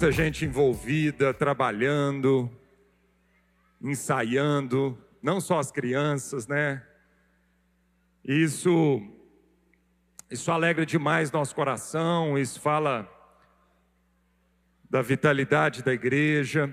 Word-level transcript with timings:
tanta 0.00 0.12
gente 0.12 0.46
envolvida, 0.46 1.34
trabalhando, 1.34 2.50
ensaiando, 3.82 4.96
não 5.22 5.42
só 5.42 5.58
as 5.58 5.70
crianças, 5.70 6.46
né? 6.46 6.82
Isso, 8.24 8.98
isso 10.30 10.50
alegra 10.50 10.86
demais 10.86 11.30
nosso 11.30 11.54
coração, 11.54 12.38
isso 12.38 12.58
fala 12.60 13.06
da 14.88 15.02
vitalidade 15.02 15.82
da 15.82 15.92
igreja. 15.92 16.72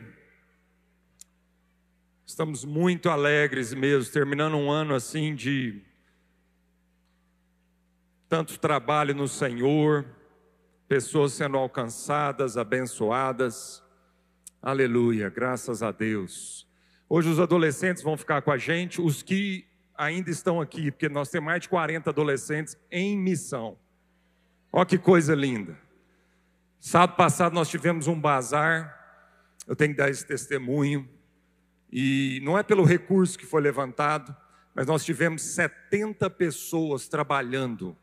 Estamos 2.26 2.64
muito 2.64 3.10
alegres 3.10 3.74
mesmo, 3.74 4.10
terminando 4.10 4.56
um 4.56 4.72
ano 4.72 4.96
assim 4.96 5.36
de 5.36 5.84
tanto 8.30 8.58
trabalho 8.58 9.14
no 9.14 9.28
Senhor, 9.28 10.06
pessoas 10.88 11.34
sendo 11.34 11.58
alcançadas, 11.58 12.56
abençoadas. 12.56 13.84
Aleluia, 14.62 15.30
graças 15.30 15.84
a 15.84 15.92
Deus. 15.92 16.66
Hoje 17.10 17.30
os 17.30 17.40
adolescentes 17.40 18.02
vão 18.02 18.16
ficar 18.16 18.42
com 18.42 18.52
a 18.52 18.58
gente, 18.58 19.02
os 19.02 19.22
que 19.22 19.66
ainda 19.96 20.30
estão 20.30 20.62
aqui, 20.62 20.92
porque 20.92 21.10
nós 21.10 21.30
temos 21.30 21.46
mais 21.48 21.62
de 21.62 21.70
40 21.70 22.10
adolescentes 22.10 22.78
em 22.90 23.18
missão. 23.18 23.78
Olha 24.72 24.86
que 24.86 24.98
coisa 24.98 25.36
linda. 25.36 25.78
Sábado 26.80 27.18
passado 27.18 27.54
nós 27.54 27.70
tivemos 27.70 28.08
um 28.08 28.20
bazar, 28.20 28.96
eu 29.68 29.76
tenho 29.76 29.92
que 29.92 29.98
dar 29.98 30.10
esse 30.10 30.26
testemunho, 30.26 31.10
e 31.92 32.40
não 32.44 32.58
é 32.58 32.64
pelo 32.64 32.84
recurso 32.84 33.38
que 33.38 33.46
foi 33.46 33.62
levantado, 33.62 34.36
mas 34.74 34.86
nós 34.86 35.04
tivemos 35.04 35.42
70 35.42 36.30
pessoas 36.30 37.08
trabalhando 37.08 37.98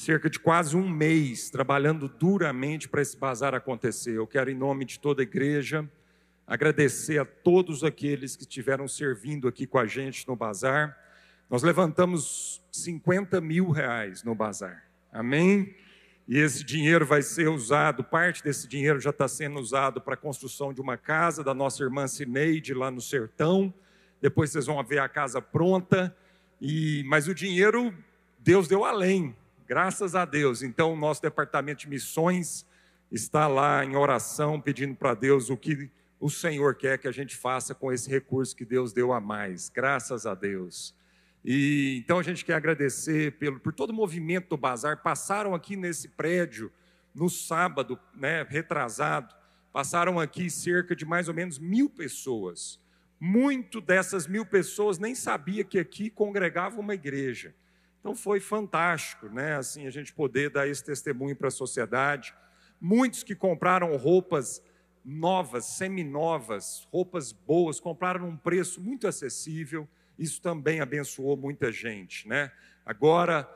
cerca 0.00 0.30
de 0.30 0.38
quase 0.38 0.74
um 0.74 0.88
mês 0.88 1.50
trabalhando 1.50 2.08
duramente 2.08 2.88
para 2.88 3.02
esse 3.02 3.14
bazar 3.18 3.54
acontecer. 3.54 4.16
Eu 4.16 4.26
quero, 4.26 4.50
em 4.50 4.54
nome 4.54 4.86
de 4.86 4.98
toda 4.98 5.20
a 5.20 5.24
igreja, 5.24 5.86
agradecer 6.46 7.18
a 7.18 7.24
todos 7.26 7.84
aqueles 7.84 8.34
que 8.34 8.44
estiveram 8.44 8.88
servindo 8.88 9.46
aqui 9.46 9.66
com 9.66 9.78
a 9.78 9.86
gente 9.86 10.26
no 10.26 10.34
bazar. 10.34 10.96
Nós 11.50 11.62
levantamos 11.62 12.62
50 12.72 13.42
mil 13.42 13.68
reais 13.68 14.24
no 14.24 14.34
bazar. 14.34 14.86
Amém? 15.12 15.74
E 16.26 16.38
esse 16.38 16.64
dinheiro 16.64 17.04
vai 17.04 17.20
ser 17.20 17.48
usado, 17.48 18.02
parte 18.02 18.42
desse 18.42 18.66
dinheiro 18.66 18.98
já 19.00 19.10
está 19.10 19.28
sendo 19.28 19.60
usado 19.60 20.00
para 20.00 20.14
a 20.14 20.16
construção 20.16 20.72
de 20.72 20.80
uma 20.80 20.96
casa 20.96 21.44
da 21.44 21.52
nossa 21.52 21.82
irmã 21.82 22.08
Cineide 22.08 22.72
lá 22.72 22.90
no 22.90 23.02
sertão. 23.02 23.72
Depois 24.18 24.50
vocês 24.50 24.64
vão 24.64 24.82
ver 24.82 25.00
a 25.00 25.10
casa 25.10 25.42
pronta. 25.42 26.16
E, 26.58 27.04
mas 27.06 27.28
o 27.28 27.34
dinheiro 27.34 27.94
Deus 28.38 28.66
deu 28.66 28.82
além. 28.82 29.36
Graças 29.70 30.16
a 30.16 30.24
Deus. 30.24 30.64
Então, 30.64 30.94
o 30.94 30.96
nosso 30.96 31.22
departamento 31.22 31.82
de 31.82 31.88
missões 31.88 32.66
está 33.08 33.46
lá 33.46 33.84
em 33.84 33.94
oração, 33.94 34.60
pedindo 34.60 34.96
para 34.96 35.14
Deus 35.14 35.48
o 35.48 35.56
que 35.56 35.88
o 36.18 36.28
Senhor 36.28 36.74
quer 36.74 36.98
que 36.98 37.06
a 37.06 37.12
gente 37.12 37.36
faça 37.36 37.72
com 37.72 37.92
esse 37.92 38.10
recurso 38.10 38.56
que 38.56 38.64
Deus 38.64 38.92
deu 38.92 39.12
a 39.12 39.20
mais. 39.20 39.68
Graças 39.68 40.26
a 40.26 40.34
Deus. 40.34 40.92
E 41.44 42.02
então 42.04 42.18
a 42.18 42.22
gente 42.24 42.44
quer 42.44 42.54
agradecer 42.54 43.38
pelo, 43.38 43.60
por 43.60 43.72
todo 43.72 43.90
o 43.90 43.94
movimento 43.94 44.48
do 44.48 44.56
bazar. 44.56 45.04
Passaram 45.04 45.54
aqui 45.54 45.76
nesse 45.76 46.08
prédio 46.08 46.72
no 47.14 47.30
sábado, 47.30 47.96
né, 48.12 48.42
retrasado, 48.42 49.32
passaram 49.72 50.18
aqui 50.18 50.50
cerca 50.50 50.96
de 50.96 51.06
mais 51.06 51.28
ou 51.28 51.34
menos 51.34 51.60
mil 51.60 51.88
pessoas. 51.88 52.80
Muito 53.20 53.80
dessas 53.80 54.26
mil 54.26 54.44
pessoas 54.44 54.98
nem 54.98 55.14
sabia 55.14 55.62
que 55.62 55.78
aqui 55.78 56.10
congregava 56.10 56.80
uma 56.80 56.94
igreja. 56.94 57.54
Então 58.00 58.14
foi 58.14 58.40
fantástico, 58.40 59.28
né? 59.28 59.56
Assim 59.56 59.86
a 59.86 59.90
gente 59.90 60.12
poder 60.12 60.50
dar 60.50 60.66
esse 60.66 60.82
testemunho 60.82 61.36
para 61.36 61.48
a 61.48 61.52
sociedade. 61.52 62.34
Muitos 62.80 63.22
que 63.22 63.34
compraram 63.34 63.94
roupas 63.96 64.62
novas, 65.04 65.66
seminovas, 65.66 66.88
roupas 66.90 67.32
boas, 67.32 67.78
compraram 67.78 68.26
num 68.26 68.36
preço 68.36 68.80
muito 68.80 69.06
acessível. 69.06 69.88
Isso 70.18 70.40
também 70.40 70.80
abençoou 70.80 71.36
muita 71.36 71.70
gente, 71.70 72.26
né? 72.26 72.50
Agora, 72.84 73.48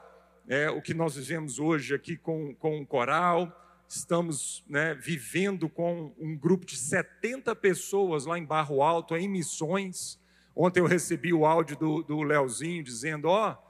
é, 0.46 0.70
o 0.70 0.80
que 0.80 0.92
nós 0.92 1.16
vivemos 1.16 1.58
hoje 1.58 1.94
aqui 1.94 2.16
com, 2.16 2.54
com 2.54 2.80
o 2.80 2.86
coral, 2.86 3.50
estamos 3.88 4.64
né, 4.68 4.94
vivendo 4.94 5.68
com 5.68 6.14
um 6.18 6.36
grupo 6.36 6.66
de 6.66 6.76
70 6.76 7.54
pessoas 7.56 8.26
lá 8.26 8.38
em 8.38 8.44
Barro 8.44 8.82
Alto, 8.82 9.16
em 9.16 9.28
missões. 9.28 10.20
Ontem 10.54 10.80
eu 10.80 10.86
recebi 10.86 11.32
o 11.32 11.46
áudio 11.46 11.76
do, 11.76 12.02
do 12.02 12.22
Leozinho 12.22 12.82
dizendo: 12.82 13.28
Ó, 13.28 13.50
oh, 13.50 13.63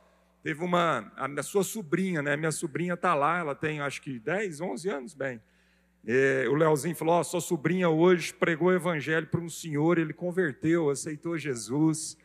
Teve 0.45 0.63
uma, 0.63 1.11
a 1.17 1.27
minha 1.27 1.43
sua 1.43 1.65
sobrinha, 1.65 2.21
né? 2.21 2.37
Minha 2.37 2.53
sobrinha 2.53 2.93
está 2.93 3.15
lá, 3.15 3.39
ela 3.39 3.55
tem 3.55 3.81
acho 3.81 4.03
que 4.03 4.19
10, 4.19 4.61
11 4.61 4.91
anos, 4.91 5.15
bem. 5.15 5.41
É, 6.07 6.45
o 6.51 6.55
Leozinho 6.55 6.95
falou: 6.95 7.19
oh, 7.19 7.25
sua 7.25 7.41
sobrinha 7.41 7.89
hoje 7.89 8.35
pregou 8.35 8.69
o 8.69 8.75
evangelho 8.75 9.27
para 9.27 9.41
um 9.41 9.49
senhor, 9.49 9.97
ele 9.97 10.13
converteu, 10.13 10.91
aceitou 10.91 11.39
Jesus. 11.39 12.19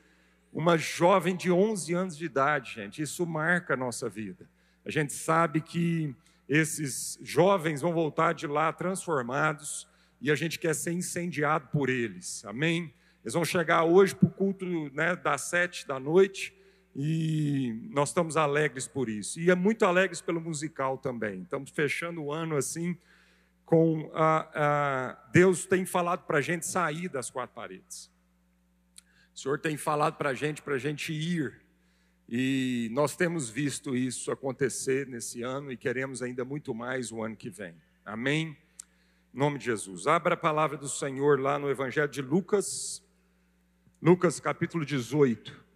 Uma 0.52 0.78
jovem 0.78 1.34
de 1.34 1.50
11 1.50 1.94
anos 1.94 2.18
de 2.18 2.26
idade, 2.26 2.74
gente, 2.74 3.02
isso 3.02 3.26
marca 3.26 3.76
a 3.76 3.78
nossa 3.78 4.10
vida. 4.10 4.50
A 4.86 4.92
gente 4.92 5.14
sabe 5.14 5.62
que 5.62 6.14
esses 6.50 7.18
jovens 7.22 7.80
vão 7.80 7.94
voltar 7.94 8.34
de 8.34 8.48
lá 8.48 8.74
transformados 8.74 9.88
e 10.20 10.30
a 10.30 10.36
gente 10.36 10.60
quer 10.60 10.76
ser 10.76 10.92
incendiado 10.92 11.70
por 11.72 11.88
eles, 11.88 12.44
amém? 12.44 12.94
Eles 13.24 13.34
vão 13.34 13.46
chegar 13.46 13.86
hoje 13.86 14.14
para 14.14 14.28
o 14.28 14.32
culto 14.32 14.66
né, 14.94 15.16
das 15.16 15.44
sete 15.44 15.88
da 15.88 15.98
noite 15.98 16.59
e 16.96 17.90
nós 17.92 18.10
estamos 18.10 18.36
alegres 18.36 18.88
por 18.88 19.10
isso. 19.10 19.40
E 19.40 19.50
é 19.50 19.56
muito 19.56 19.86
alegres 19.86 20.22
pelo 20.22 20.42
musical 20.42 20.98
também. 20.98 21.44
Estamos 21.44 21.70
fechando 21.72 22.24
o 22.24 22.32
ano 22.32 22.56
assim, 22.56 22.98
com 23.66 24.10
a, 24.14 24.50
a 24.54 25.30
Deus 25.32 25.66
tem 25.66 25.86
falado 25.86 26.26
para 26.26 26.40
a 26.40 26.42
gente 26.42 26.66
sair 26.66 27.08
das 27.08 27.30
quatro 27.30 27.56
paredes. 27.56 28.12
O 29.34 29.40
Senhor 29.40 29.60
tem 29.60 29.78
falado 29.78 30.18
para 30.18 30.32
a 30.32 30.34
gente, 30.34 30.62
para 30.62 30.76
a 30.76 30.80
gente 30.80 31.14
ir. 31.14 31.62
E 32.28 32.90
nós 32.92 33.16
temos 33.16 33.50
visto 33.50 33.96
isso 33.96 34.32
acontecer 34.32 35.08
nesse 35.08 35.42
ano 35.42 35.72
e 35.72 35.78
queremos 35.78 36.22
ainda 36.22 36.44
muito 36.44 36.74
mais 36.74 37.12
o 37.12 37.24
ano 37.24 37.36
que 37.36 37.50
vem. 37.50 37.76
Amém? 38.06 38.58
Em 39.34 39.38
nome 39.38 39.60
de 39.60 39.66
Jesus. 39.66 40.08
Abra 40.08 40.34
a 40.34 40.38
palavra 40.38 40.76
do 40.76 40.90
Senhor 40.90 41.40
lá 41.40 41.58
no 41.58 41.70
Evangelho 41.70 42.10
de 42.10 42.22
Lucas, 42.22 43.04
Lucas 44.02 44.40
capítulo 44.40 44.86
18. 44.86 45.69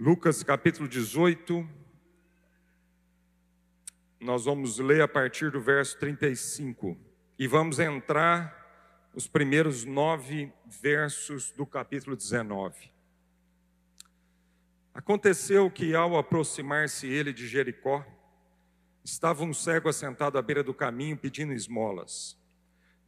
Lucas 0.00 0.44
capítulo 0.44 0.88
18, 0.88 1.68
nós 4.20 4.44
vamos 4.44 4.78
ler 4.78 5.02
a 5.02 5.08
partir 5.08 5.50
do 5.50 5.60
verso 5.60 5.98
35 5.98 6.96
e 7.36 7.48
vamos 7.48 7.80
entrar 7.80 9.10
os 9.12 9.26
primeiros 9.26 9.84
nove 9.84 10.52
versos 10.64 11.50
do 11.50 11.66
capítulo 11.66 12.14
19. 12.14 12.92
Aconteceu 14.94 15.68
que, 15.68 15.92
ao 15.96 16.16
aproximar-se 16.16 17.08
ele 17.08 17.32
de 17.32 17.48
Jericó, 17.48 18.06
estava 19.02 19.42
um 19.42 19.52
cego 19.52 19.88
assentado 19.88 20.38
à 20.38 20.42
beira 20.42 20.62
do 20.62 20.72
caminho 20.72 21.16
pedindo 21.16 21.52
esmolas. 21.52 22.38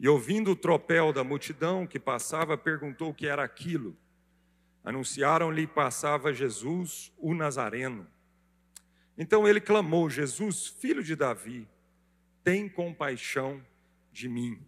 E 0.00 0.08
ouvindo 0.08 0.50
o 0.50 0.56
tropel 0.56 1.12
da 1.12 1.22
multidão 1.22 1.86
que 1.86 2.00
passava, 2.00 2.58
perguntou 2.58 3.10
o 3.10 3.14
que 3.14 3.28
era 3.28 3.44
aquilo. 3.44 3.96
Anunciaram-lhe 4.82 5.66
passava 5.66 6.32
Jesus, 6.32 7.12
o 7.18 7.34
Nazareno. 7.34 8.06
Então 9.16 9.46
ele 9.46 9.60
clamou: 9.60 10.08
Jesus, 10.08 10.66
filho 10.66 11.02
de 11.02 11.14
Davi, 11.14 11.68
tem 12.42 12.68
compaixão 12.68 13.64
de 14.12 14.28
mim. 14.28 14.60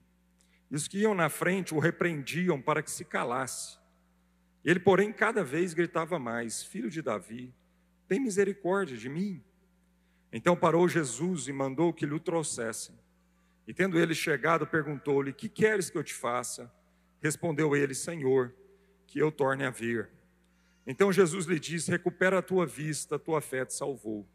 E 0.70 0.76
os 0.76 0.87
que 0.87 0.99
iam 0.99 1.14
na 1.14 1.29
frente 1.29 1.75
o 1.75 1.79
repreendiam 1.79 2.61
para 2.61 2.82
que 2.82 2.91
se 2.91 3.05
calasse. 3.05 3.79
Ele, 4.64 4.79
porém, 4.79 5.12
cada 5.12 5.43
vez 5.43 5.75
gritava 5.75 6.19
mais: 6.19 6.62
Filho 6.62 6.91
de 6.91 7.03
Davi, 7.03 7.53
tem 8.06 8.20
misericórdia 8.20 8.97
de 8.97 9.08
mim. 9.08 9.43
Então 10.32 10.56
parou 10.56 10.88
Jesus 10.88 11.49
e 11.49 11.53
mandou 11.53 11.93
que 11.93 12.06
lhe 12.06 12.15
o 12.15 12.20
trouxessem. 12.20 12.94
E 13.67 13.75
tendo 13.75 13.99
ele 13.99 14.15
chegado, 14.15 14.67
perguntou-lhe: 14.67 15.32
Que 15.32 15.49
queres 15.49 15.91
que 15.91 15.99
eu 15.99 16.05
te 16.05 16.15
faça? 16.15 16.73
Respondeu 17.20 17.75
ele: 17.76 17.94
Senhor, 17.94 18.55
que 19.12 19.19
eu 19.19 19.31
torne 19.31 19.62
a 19.62 19.70
ver. 19.70 20.09
Então 20.87 21.12
Jesus 21.12 21.44
lhe 21.44 21.61
disse: 21.61 21.91
Recupera 21.91 22.38
a 22.38 22.43
tua 22.43 22.64
vista, 22.64 23.17
a 23.17 23.19
tua 23.19 23.43
fé 23.43 23.62
te 23.62 23.75
salvou. 23.75 24.26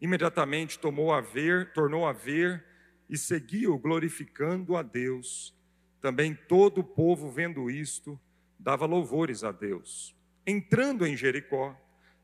Imediatamente 0.00 0.76
tomou 0.76 1.12
a 1.12 1.20
ver, 1.20 1.72
tornou 1.72 2.04
a 2.04 2.12
ver 2.12 2.64
e 3.08 3.16
seguiu 3.16 3.78
glorificando 3.78 4.76
a 4.76 4.82
Deus. 4.82 5.56
Também 6.00 6.34
todo 6.34 6.78
o 6.78 6.84
povo, 6.84 7.30
vendo 7.30 7.70
isto, 7.70 8.18
dava 8.58 8.86
louvores 8.86 9.44
a 9.44 9.52
Deus. 9.52 10.16
Entrando 10.44 11.06
em 11.06 11.16
Jericó, 11.16 11.80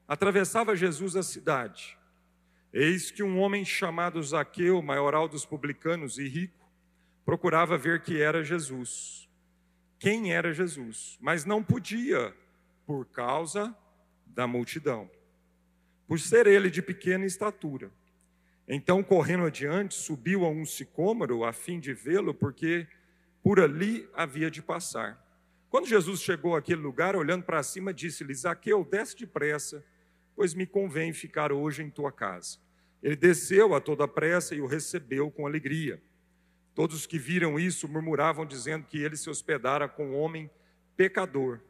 atravessava 0.09 0.75
Jesus 0.75 1.15
a 1.15 1.23
cidade. 1.23 1.97
Eis 2.73 3.13
que 3.13 3.23
um 3.23 3.39
homem 3.39 3.65
chamado 3.65 4.21
Zaqueu, 4.21 4.83
maioral 4.83 5.29
dos 5.29 5.47
publicanos 5.47 6.19
e 6.19 6.27
rico, 6.27 6.69
procurava 7.25 7.79
ver 7.79 8.03
que 8.03 8.21
era 8.21 8.43
Jesus 8.43 9.24
quem 10.05 10.35
era 10.35 10.53
Jesus, 10.53 11.17
mas 11.19 11.47
não 11.47 11.65
podia 11.65 12.37
por 12.85 13.07
causa 13.07 13.75
da 14.27 14.47
multidão, 14.47 15.11
por 16.07 16.21
ser 16.21 16.47
ele 16.47 16.69
de 16.69 16.83
pequena 16.83 17.25
estatura. 17.25 17.91
Então, 18.69 19.03
correndo 19.03 19.47
adiante, 19.47 19.95
subiu 19.95 20.45
a 20.45 20.51
um 20.51 20.67
sicômoro 20.67 21.43
a 21.43 21.55
fim 21.55 21.81
de 21.81 21.95
vê-lo, 21.95 22.35
porque 22.35 22.87
por 23.43 23.59
ali 23.59 24.07
havia 24.13 24.51
de 24.51 24.61
passar. 24.61 25.19
Quando 25.71 25.89
Jesus 25.89 26.21
chegou 26.21 26.55
àquele 26.55 26.83
lugar, 26.83 27.17
olhando 27.17 27.45
para 27.45 27.63
cima, 27.63 27.91
disse-lhe: 27.91 28.35
Zaqueu, 28.35 28.85
desce 28.85 29.17
depressa, 29.17 29.83
pois 30.37 30.53
me 30.53 30.67
convém 30.67 31.15
ficar 31.15 31.51
hoje 31.51 31.83
em 31.83 31.89
tua 31.89 32.13
casa. 32.13 32.59
Ele 33.03 33.17
desceu 33.17 33.75
a 33.75 33.81
toda 33.81 34.07
pressa 34.07 34.55
e 34.55 34.61
o 34.61 34.67
recebeu 34.67 35.31
com 35.31 35.47
alegria. 35.47 35.99
Todos 36.75 36.97
os 36.97 37.07
que 37.07 37.19
viram 37.19 37.59
isso 37.59 37.87
murmuravam, 37.87 38.45
dizendo 38.45 38.87
que 38.87 38.99
ele 38.99 39.17
se 39.17 39.31
hospedara 39.31 39.89
com 39.89 40.11
um 40.11 40.17
homem 40.17 40.51
pecador. 40.97 41.61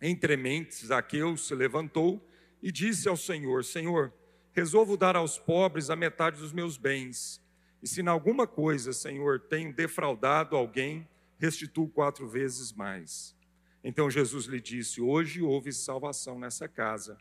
Entre 0.00 0.36
mentes, 0.36 0.86
Zaqueu 0.86 1.36
se 1.36 1.54
levantou 1.54 2.24
e 2.62 2.70
disse 2.70 3.08
ao 3.08 3.16
Senhor: 3.16 3.64
Senhor, 3.64 4.12
resolvo 4.52 4.96
dar 4.96 5.16
aos 5.16 5.38
pobres 5.38 5.90
a 5.90 5.96
metade 5.96 6.38
dos 6.40 6.52
meus 6.52 6.76
bens. 6.76 7.42
E 7.82 7.88
se 7.88 8.02
em 8.02 8.08
alguma 8.08 8.46
coisa, 8.46 8.92
Senhor, 8.92 9.40
tenho 9.40 9.72
defraudado 9.72 10.54
alguém, 10.54 11.08
restituo 11.38 11.88
quatro 11.88 12.28
vezes 12.28 12.72
mais. 12.72 13.34
Então 13.82 14.10
Jesus 14.10 14.46
lhe 14.46 14.60
disse: 14.60 15.00
Hoje 15.00 15.42
houve 15.42 15.72
salvação 15.72 16.38
nessa 16.38 16.68
casa, 16.68 17.18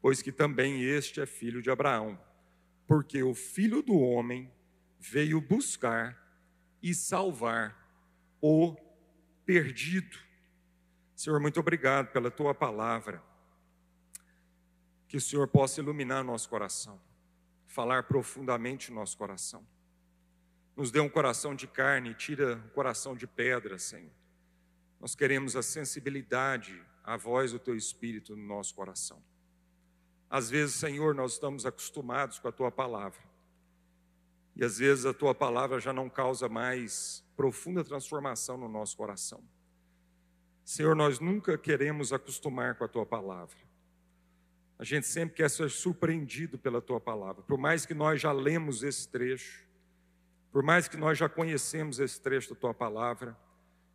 pois 0.00 0.20
que 0.22 0.32
também 0.32 0.82
este 0.82 1.20
é 1.20 1.26
filho 1.26 1.62
de 1.62 1.70
Abraão, 1.70 2.18
porque 2.86 3.22
o 3.22 3.34
filho 3.34 3.80
do 3.80 3.94
homem 3.94 4.50
veio 4.98 5.40
buscar 5.40 6.21
e 6.82 6.94
salvar 6.94 7.76
o 8.40 8.76
perdido. 9.44 10.18
Senhor, 11.14 11.38
muito 11.38 11.60
obrigado 11.60 12.08
pela 12.12 12.30
tua 12.30 12.54
palavra 12.54 13.22
que 15.06 15.16
o 15.16 15.20
Senhor 15.20 15.46
possa 15.46 15.80
iluminar 15.80 16.24
nosso 16.24 16.48
coração, 16.48 17.00
falar 17.66 18.04
profundamente 18.04 18.90
no 18.90 18.96
nosso 18.96 19.16
coração. 19.16 19.66
Nos 20.74 20.90
dê 20.90 21.00
um 21.00 21.08
coração 21.08 21.54
de 21.54 21.66
carne, 21.66 22.14
tira 22.14 22.56
um 22.56 22.68
coração 22.70 23.14
de 23.14 23.26
pedra, 23.26 23.78
Senhor. 23.78 24.10
Nós 24.98 25.14
queremos 25.14 25.54
a 25.54 25.62
sensibilidade 25.62 26.82
à 27.04 27.16
voz 27.16 27.52
do 27.52 27.58
Teu 27.58 27.76
Espírito 27.76 28.34
no 28.34 28.46
nosso 28.46 28.74
coração. 28.74 29.22
Às 30.30 30.48
vezes, 30.48 30.76
Senhor, 30.76 31.14
nós 31.14 31.34
estamos 31.34 31.66
acostumados 31.66 32.38
com 32.38 32.48
a 32.48 32.52
Tua 32.52 32.70
palavra. 32.70 33.20
E 34.54 34.64
às 34.64 34.78
vezes 34.78 35.06
a 35.06 35.14
Tua 35.14 35.34
palavra 35.34 35.80
já 35.80 35.92
não 35.92 36.08
causa 36.08 36.48
mais 36.48 37.24
profunda 37.36 37.82
transformação 37.82 38.56
no 38.56 38.68
nosso 38.68 38.96
coração. 38.96 39.42
Senhor, 40.64 40.94
nós 40.94 41.18
nunca 41.18 41.58
queremos 41.58 42.12
acostumar 42.12 42.76
com 42.76 42.84
a 42.84 42.88
Tua 42.88 43.04
palavra. 43.04 43.56
A 44.82 44.84
gente 44.84 45.06
sempre 45.06 45.36
quer 45.36 45.48
ser 45.48 45.70
surpreendido 45.70 46.58
pela 46.58 46.82
tua 46.82 47.00
palavra. 47.00 47.40
Por 47.44 47.56
mais 47.56 47.86
que 47.86 47.94
nós 47.94 48.20
já 48.20 48.32
lemos 48.32 48.82
esse 48.82 49.08
trecho, 49.08 49.64
por 50.50 50.60
mais 50.60 50.88
que 50.88 50.96
nós 50.96 51.16
já 51.16 51.28
conhecemos 51.28 52.00
esse 52.00 52.20
trecho 52.20 52.52
da 52.52 52.60
tua 52.60 52.74
palavra, 52.74 53.36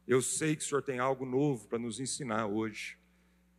eu 0.08 0.22
sei 0.22 0.56
que 0.56 0.64
o 0.64 0.66
Senhor 0.66 0.82
tem 0.82 0.98
algo 0.98 1.26
novo 1.26 1.68
para 1.68 1.78
nos 1.78 2.00
ensinar 2.00 2.46
hoje. 2.46 2.98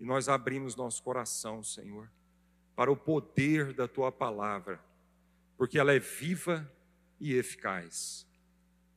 E 0.01 0.05
nós 0.07 0.27
abrimos 0.27 0.75
nosso 0.75 1.03
coração, 1.03 1.63
Senhor, 1.63 2.11
para 2.75 2.91
o 2.91 2.97
poder 2.97 3.75
da 3.75 3.87
tua 3.87 4.11
palavra, 4.11 4.81
porque 5.59 5.79
ela 5.79 5.93
é 5.93 5.99
viva 5.99 6.67
e 7.21 7.35
eficaz. 7.35 8.27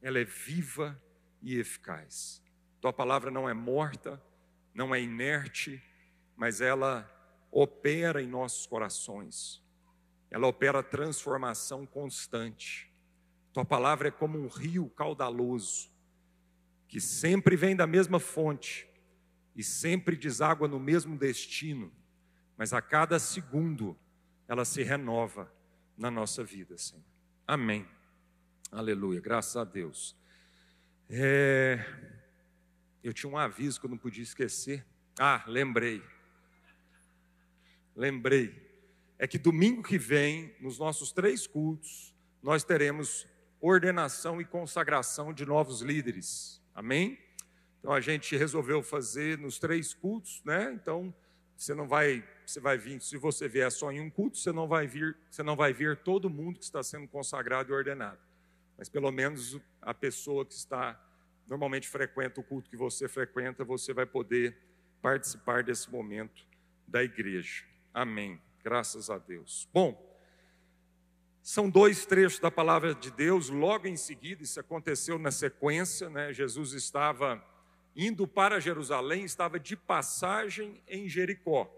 Ela 0.01 0.19
é 0.19 0.25
viva 0.25 1.01
e 1.41 1.57
eficaz. 1.59 2.41
Tua 2.79 2.91
palavra 2.91 3.29
não 3.29 3.47
é 3.47 3.53
morta, 3.53 4.21
não 4.73 4.93
é 4.93 5.01
inerte, 5.01 5.81
mas 6.35 6.61
ela 6.61 7.09
opera 7.51 8.21
em 8.21 8.27
nossos 8.27 8.65
corações, 8.65 9.61
ela 10.29 10.47
opera 10.47 10.81
transformação 10.81 11.85
constante. 11.85 12.91
Tua 13.51 13.65
palavra 13.65 14.07
é 14.07 14.11
como 14.11 14.39
um 14.39 14.47
rio 14.47 14.89
caudaloso, 14.89 15.91
que 16.87 17.01
sempre 17.01 17.55
vem 17.55 17.75
da 17.75 17.85
mesma 17.85 18.19
fonte 18.19 18.87
e 19.55 19.63
sempre 19.63 20.15
deságua 20.15 20.67
no 20.67 20.79
mesmo 20.79 21.17
destino, 21.17 21.91
mas 22.57 22.73
a 22.73 22.81
cada 22.81 23.19
segundo 23.19 23.97
ela 24.47 24.63
se 24.63 24.81
renova 24.81 25.53
na 25.97 26.09
nossa 26.09 26.43
vida, 26.43 26.77
Senhor. 26.77 27.03
Amém. 27.45 27.85
Aleluia, 28.71 29.19
graças 29.19 29.55
a 29.57 29.63
Deus. 29.63 30.15
É... 31.09 31.85
Eu 33.03 33.13
tinha 33.13 33.31
um 33.31 33.37
aviso 33.37 33.79
que 33.79 33.85
eu 33.85 33.89
não 33.89 33.97
podia 33.97 34.23
esquecer. 34.23 34.85
Ah, 35.19 35.43
lembrei 35.47 36.01
lembrei, 37.95 38.55
é 39.17 39.27
que 39.27 39.37
domingo 39.37 39.83
que 39.83 39.97
vem, 39.97 40.55
nos 40.59 40.79
nossos 40.79 41.11
três 41.11 41.45
cultos, 41.45 42.15
nós 42.41 42.63
teremos 42.63 43.27
ordenação 43.59 44.41
e 44.41 44.45
consagração 44.45 45.33
de 45.33 45.45
novos 45.45 45.81
líderes. 45.81 46.61
Amém? 46.73 47.19
Então 47.79 47.93
a 47.93 48.01
gente 48.01 48.35
resolveu 48.35 48.81
fazer 48.81 49.37
nos 49.37 49.59
três 49.59 49.93
cultos, 49.93 50.41
né? 50.43 50.71
Então 50.73 51.13
você 51.55 51.75
não 51.75 51.87
vai, 51.87 52.27
você 52.43 52.59
vai 52.59 52.77
vir, 52.77 52.99
se 53.01 53.17
você 53.17 53.47
vier 53.47 53.71
só 53.71 53.91
em 53.91 54.01
um 54.01 54.09
culto, 54.09 54.37
você 54.37 54.51
não 54.51 54.67
vai 54.67 54.87
vir, 54.87 55.15
você 55.29 55.43
não 55.43 55.55
vai 55.55 55.73
vir 55.73 55.97
todo 55.97 56.29
mundo 56.29 56.57
que 56.57 56.65
está 56.65 56.81
sendo 56.81 57.07
consagrado 57.07 57.71
e 57.71 57.75
ordenado. 57.75 58.19
Mas 58.81 58.89
pelo 58.89 59.11
menos 59.11 59.61
a 59.79 59.93
pessoa 59.93 60.43
que 60.43 60.55
está 60.55 60.99
normalmente 61.47 61.87
frequenta 61.87 62.41
o 62.41 62.43
culto 62.43 62.67
que 62.67 62.75
você 62.75 63.07
frequenta, 63.07 63.63
você 63.63 63.93
vai 63.93 64.07
poder 64.07 64.57
participar 65.03 65.61
desse 65.61 65.91
momento 65.91 66.43
da 66.87 67.03
igreja. 67.03 67.63
Amém. 67.93 68.41
Graças 68.63 69.11
a 69.11 69.19
Deus. 69.19 69.69
Bom, 69.71 70.19
são 71.43 71.69
dois 71.69 72.07
trechos 72.07 72.39
da 72.39 72.49
palavra 72.49 72.95
de 72.95 73.11
Deus, 73.11 73.49
logo 73.49 73.87
em 73.87 73.95
seguida, 73.95 74.41
isso 74.41 74.59
aconteceu 74.59 75.19
na 75.19 75.29
sequência, 75.29 76.09
né? 76.09 76.33
Jesus 76.33 76.73
estava 76.73 77.39
indo 77.95 78.27
para 78.27 78.59
Jerusalém, 78.59 79.23
estava 79.23 79.59
de 79.59 79.77
passagem 79.77 80.81
em 80.87 81.07
Jericó. 81.07 81.71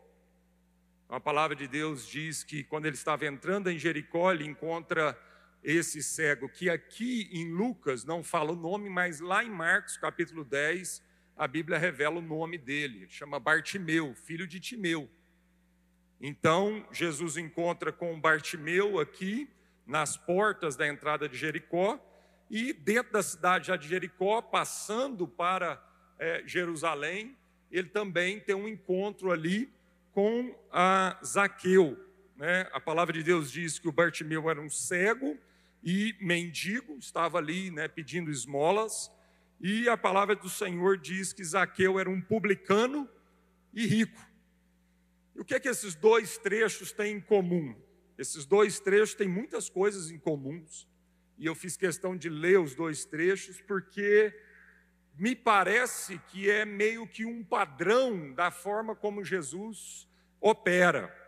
A 1.09 1.19
palavra 1.19 1.53
de 1.53 1.67
Deus 1.67 2.07
diz 2.07 2.45
que 2.45 2.63
quando 2.63 2.85
ele 2.85 2.95
estava 2.95 3.25
entrando 3.25 3.69
em 3.69 3.77
Jericó, 3.77 4.31
ele 4.31 4.45
encontra 4.45 5.19
esse 5.63 6.03
cego, 6.03 6.49
que 6.49 6.69
aqui 6.69 7.29
em 7.31 7.51
Lucas 7.51 8.03
não 8.03 8.21
fala 8.21 8.51
o 8.51 8.55
nome, 8.55 8.89
mas 8.89 9.19
lá 9.19 9.43
em 9.43 9.49
Marcos 9.49 9.95
capítulo 9.95 10.43
10, 10.43 11.01
a 11.37 11.47
Bíblia 11.47 11.77
revela 11.77 12.19
o 12.19 12.21
nome 12.21 12.57
dele, 12.57 13.07
chama 13.09 13.39
Bartimeu, 13.39 14.13
filho 14.13 14.45
de 14.45 14.59
Timeu. 14.59 15.09
Então, 16.19 16.85
Jesus 16.91 17.37
encontra 17.37 17.91
com 17.91 18.19
Bartimeu 18.19 18.99
aqui, 18.99 19.49
nas 19.85 20.15
portas 20.15 20.75
da 20.75 20.87
entrada 20.87 21.27
de 21.27 21.37
Jericó, 21.37 21.99
e 22.49 22.73
dentro 22.73 23.13
da 23.13 23.23
cidade 23.23 23.67
já 23.67 23.75
de 23.75 23.87
Jericó, 23.87 24.41
passando 24.41 25.27
para 25.27 25.81
é, 26.19 26.43
Jerusalém, 26.45 27.35
ele 27.71 27.89
também 27.89 28.39
tem 28.39 28.55
um 28.55 28.67
encontro 28.67 29.31
ali 29.31 29.69
com 30.11 30.55
a 30.71 31.19
Zaqueu. 31.25 31.97
Né? 32.35 32.69
A 32.71 32.79
palavra 32.79 33.13
de 33.13 33.23
Deus 33.23 33.51
diz 33.51 33.79
que 33.79 33.87
o 33.87 33.91
Bartimeu 33.91 34.49
era 34.49 34.61
um 34.61 34.69
cego 34.69 35.37
e 35.83 36.15
mendigo, 36.21 36.97
estava 36.97 37.37
ali 37.37 37.69
né, 37.69 37.87
pedindo 37.87 38.31
esmolas, 38.31 39.11
e 39.59 39.87
a 39.89 39.97
palavra 39.97 40.35
do 40.35 40.49
Senhor 40.49 40.97
diz 40.97 41.33
que 41.33 41.43
Zaqueu 41.43 41.99
era 41.99 42.09
um 42.09 42.21
publicano 42.21 43.09
e 43.73 43.85
rico. 43.85 44.21
E 45.35 45.41
o 45.41 45.45
que 45.45 45.55
é 45.55 45.59
que 45.59 45.69
esses 45.69 45.95
dois 45.95 46.37
trechos 46.37 46.91
têm 46.91 47.17
em 47.17 47.21
comum? 47.21 47.75
Esses 48.17 48.45
dois 48.45 48.79
trechos 48.79 49.15
têm 49.15 49.27
muitas 49.27 49.69
coisas 49.69 50.11
em 50.11 50.19
comuns. 50.19 50.87
E 51.37 51.45
eu 51.45 51.55
fiz 51.55 51.75
questão 51.75 52.15
de 52.15 52.29
ler 52.29 52.59
os 52.59 52.75
dois 52.75 53.05
trechos 53.05 53.59
porque 53.61 54.33
me 55.17 55.35
parece 55.35 56.19
que 56.29 56.49
é 56.49 56.65
meio 56.65 57.07
que 57.07 57.25
um 57.25 57.43
padrão 57.43 58.33
da 58.33 58.51
forma 58.51 58.95
como 58.95 59.23
Jesus 59.23 60.07
opera. 60.39 61.22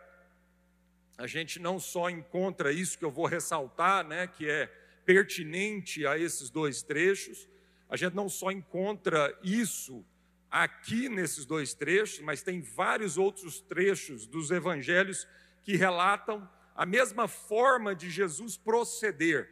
A 1.18 1.26
gente 1.26 1.58
não 1.58 1.78
só 1.78 2.10
encontra 2.10 2.72
isso 2.72 2.98
que 2.98 3.04
eu 3.04 3.10
vou 3.10 3.26
ressaltar, 3.26 4.06
né, 4.06 4.26
que 4.26 4.48
é 4.48 4.66
pertinente 5.04 6.06
a 6.06 6.18
esses 6.18 6.50
dois 6.50 6.82
trechos, 6.82 7.48
a 7.88 7.96
gente 7.96 8.14
não 8.14 8.28
só 8.28 8.50
encontra 8.50 9.36
isso 9.42 10.04
aqui 10.50 11.08
nesses 11.08 11.44
dois 11.44 11.74
trechos, 11.74 12.20
mas 12.20 12.42
tem 12.42 12.60
vários 12.60 13.16
outros 13.16 13.60
trechos 13.60 14.26
dos 14.26 14.50
evangelhos 14.50 15.26
que 15.62 15.76
relatam 15.76 16.48
a 16.74 16.84
mesma 16.84 17.28
forma 17.28 17.94
de 17.94 18.10
Jesus 18.10 18.56
proceder. 18.56 19.48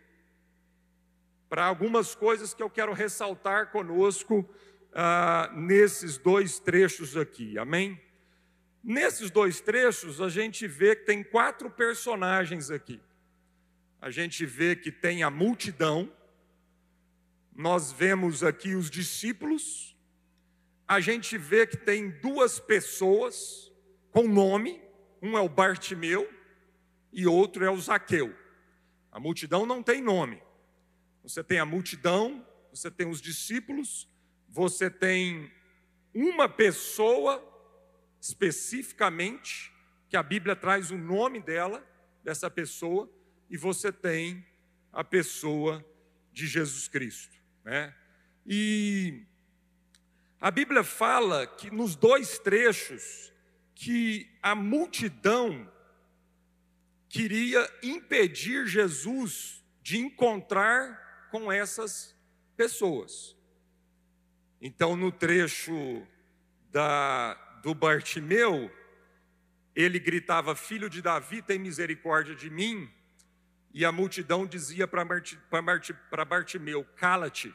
Para 1.49 1.65
algumas 1.65 2.15
coisas 2.15 2.53
que 2.53 2.63
eu 2.63 2.69
quero 2.69 2.93
ressaltar 2.93 3.71
conosco 3.71 4.49
ah, 4.93 5.51
nesses 5.55 6.19
dois 6.19 6.59
trechos 6.59 7.17
aqui, 7.17 7.59
amém? 7.59 8.01
Nesses 8.87 9.31
dois 9.31 9.63
trechos, 9.63 10.21
a 10.21 10.29
gente 10.29 10.67
vê 10.69 10.95
que 10.95 11.07
tem 11.07 11.25
quatro 11.25 11.71
personagens 11.71 12.71
aqui. 12.71 13.01
A 13.99 14.11
gente 14.11 14.45
vê 14.45 14.77
que 14.77 14.93
tem 14.93 15.23
a 15.23 15.31
multidão, 15.31 16.13
nós 17.57 17.91
vemos 17.91 18.45
aqui 18.45 18.75
os 18.75 18.91
discípulos, 18.91 19.97
a 20.87 21.01
gente 21.01 21.39
vê 21.39 21.67
que 21.67 21.79
tem 21.79 22.11
duas 22.11 22.61
pessoas 22.61 23.73
com 24.11 24.29
nome, 24.29 24.83
Um 25.23 25.39
é 25.39 25.41
o 25.41 25.49
Bartimeu 25.49 26.31
e 27.11 27.27
outro 27.27 27.65
é 27.65 27.71
o 27.71 27.81
Zaqueu. 27.81 28.37
A 29.11 29.19
multidão 29.19 29.65
não 29.65 29.83
tem 29.83 30.03
nome. 30.03 30.43
Você 31.23 31.43
tem 31.43 31.59
a 31.59 31.65
multidão, 31.65 32.47
você 32.71 32.91
tem 32.91 33.09
os 33.09 33.23
discípulos, 33.23 34.07
você 34.47 34.91
tem 34.91 35.51
uma 36.13 36.51
pessoa 36.51 37.54
especificamente, 38.25 39.71
que 40.09 40.17
a 40.17 40.23
Bíblia 40.23 40.57
traz 40.57 40.91
o 40.91 40.97
nome 40.97 41.43
dela, 41.43 41.87
dessa 42.23 42.51
pessoa, 42.51 43.11
e 43.51 43.57
você 43.59 43.93
tem 43.93 44.47
a 44.91 45.05
pessoa 45.05 45.85
de 46.33 46.47
Jesus 46.47 46.89
Cristo. 46.89 47.37
Né? 47.63 47.95
E 48.47 49.27
a 50.41 50.51
Bíblia 50.51 50.83
fala 50.83 51.47
que 51.47 51.71
nos 51.71 51.95
dois 51.95 52.39
trechos 52.39 53.31
que 53.75 54.27
a 54.43 54.55
multidão 54.55 55.71
queria 57.11 57.71
impedir 57.83 58.67
Jesus 58.67 59.63
de 59.83 59.99
encontrar 59.99 61.29
com 61.31 61.53
essas 61.53 62.17
pessoas. 62.57 63.37
Então, 64.63 64.97
no 64.97 65.13
trecho 65.13 66.07
da, 66.71 67.44
do 67.65 67.75
Bartimeu, 67.75 68.71
ele 69.75 69.99
gritava: 69.99 70.55
Filho 70.55 70.91
de 70.91 71.01
Davi, 71.01 71.41
tem 71.41 71.59
misericórdia 71.59 72.35
de 72.35 72.51
mim. 72.51 72.89
E 73.73 73.85
a 73.85 73.91
multidão 73.91 74.47
dizia 74.47 74.87
para 74.87 76.25
Bartimeu: 76.27 76.85
Cala-te. 76.95 77.53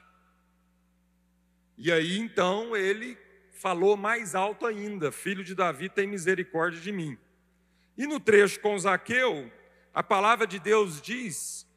E 1.78 1.92
aí 1.92 2.18
então 2.18 2.76
ele 2.76 3.18
falou 3.52 3.96
mais 3.96 4.34
alto 4.34 4.66
ainda: 4.66 5.12
Filho 5.12 5.44
de 5.44 5.54
Davi, 5.54 5.88
tem 5.88 6.08
misericórdia 6.08 6.82
de 6.82 6.92
mim. 6.92 7.16
E 7.96 8.08
no 8.08 8.20
trecho 8.20 8.60
com 8.62 8.78
Zaqueu, 8.80 9.52
a 9.94 10.02
palavra 10.02 10.48
de 10.48 10.58
Deus 10.58 11.00
diz 11.00 11.68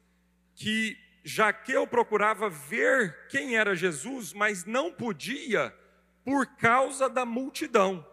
que 0.55 0.97
Jaqueu 1.23 1.85
procurava 1.85 2.49
ver 2.49 3.27
quem 3.27 3.55
era 3.57 3.75
Jesus, 3.75 4.33
mas 4.33 4.65
não 4.65 4.91
podia 4.91 5.73
por 6.25 6.47
causa 6.55 7.07
da 7.09 7.25
multidão, 7.25 8.05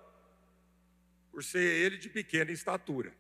por 1.31 1.43
ser 1.45 1.63
ele 1.63 1.97
de 1.97 2.09
pequena 2.09 2.51
estatura. 2.51 3.15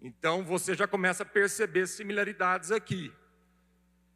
Então 0.00 0.44
você 0.44 0.74
já 0.74 0.86
começa 0.86 1.22
a 1.22 1.26
perceber 1.26 1.86
similaridades 1.86 2.70
aqui. 2.70 3.12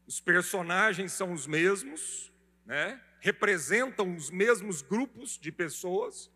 Os 0.06 0.20
personagens 0.20 1.12
são 1.12 1.32
os 1.32 1.46
mesmos, 1.46 2.32
né? 2.64 3.00
representam 3.20 4.14
os 4.14 4.30
mesmos 4.30 4.82
grupos 4.82 5.38
de 5.38 5.50
pessoas, 5.50 6.30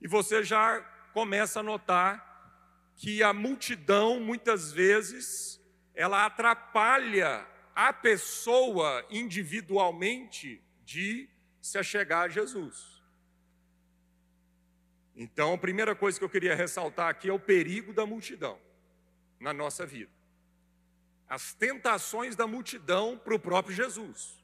e 0.00 0.08
você 0.08 0.42
já 0.42 0.80
começa 1.12 1.60
a 1.60 1.62
notar 1.62 2.32
que 2.96 3.22
a 3.22 3.32
multidão, 3.32 4.20
muitas 4.20 4.72
vezes, 4.72 5.60
ela 5.94 6.24
atrapalha 6.24 7.46
a 7.74 7.92
pessoa 7.92 9.04
individualmente 9.10 10.62
de 10.84 11.28
se 11.60 11.78
achegar 11.78 12.24
a 12.24 12.28
Jesus. 12.28 13.01
Então, 15.14 15.52
a 15.52 15.58
primeira 15.58 15.94
coisa 15.94 16.18
que 16.18 16.24
eu 16.24 16.30
queria 16.30 16.54
ressaltar 16.54 17.08
aqui 17.08 17.28
é 17.28 17.32
o 17.32 17.38
perigo 17.38 17.92
da 17.92 18.06
multidão 18.06 18.58
na 19.38 19.52
nossa 19.52 19.84
vida. 19.84 20.10
As 21.28 21.54
tentações 21.54 22.34
da 22.34 22.46
multidão 22.46 23.18
para 23.18 23.34
o 23.34 23.38
próprio 23.38 23.74
Jesus. 23.74 24.42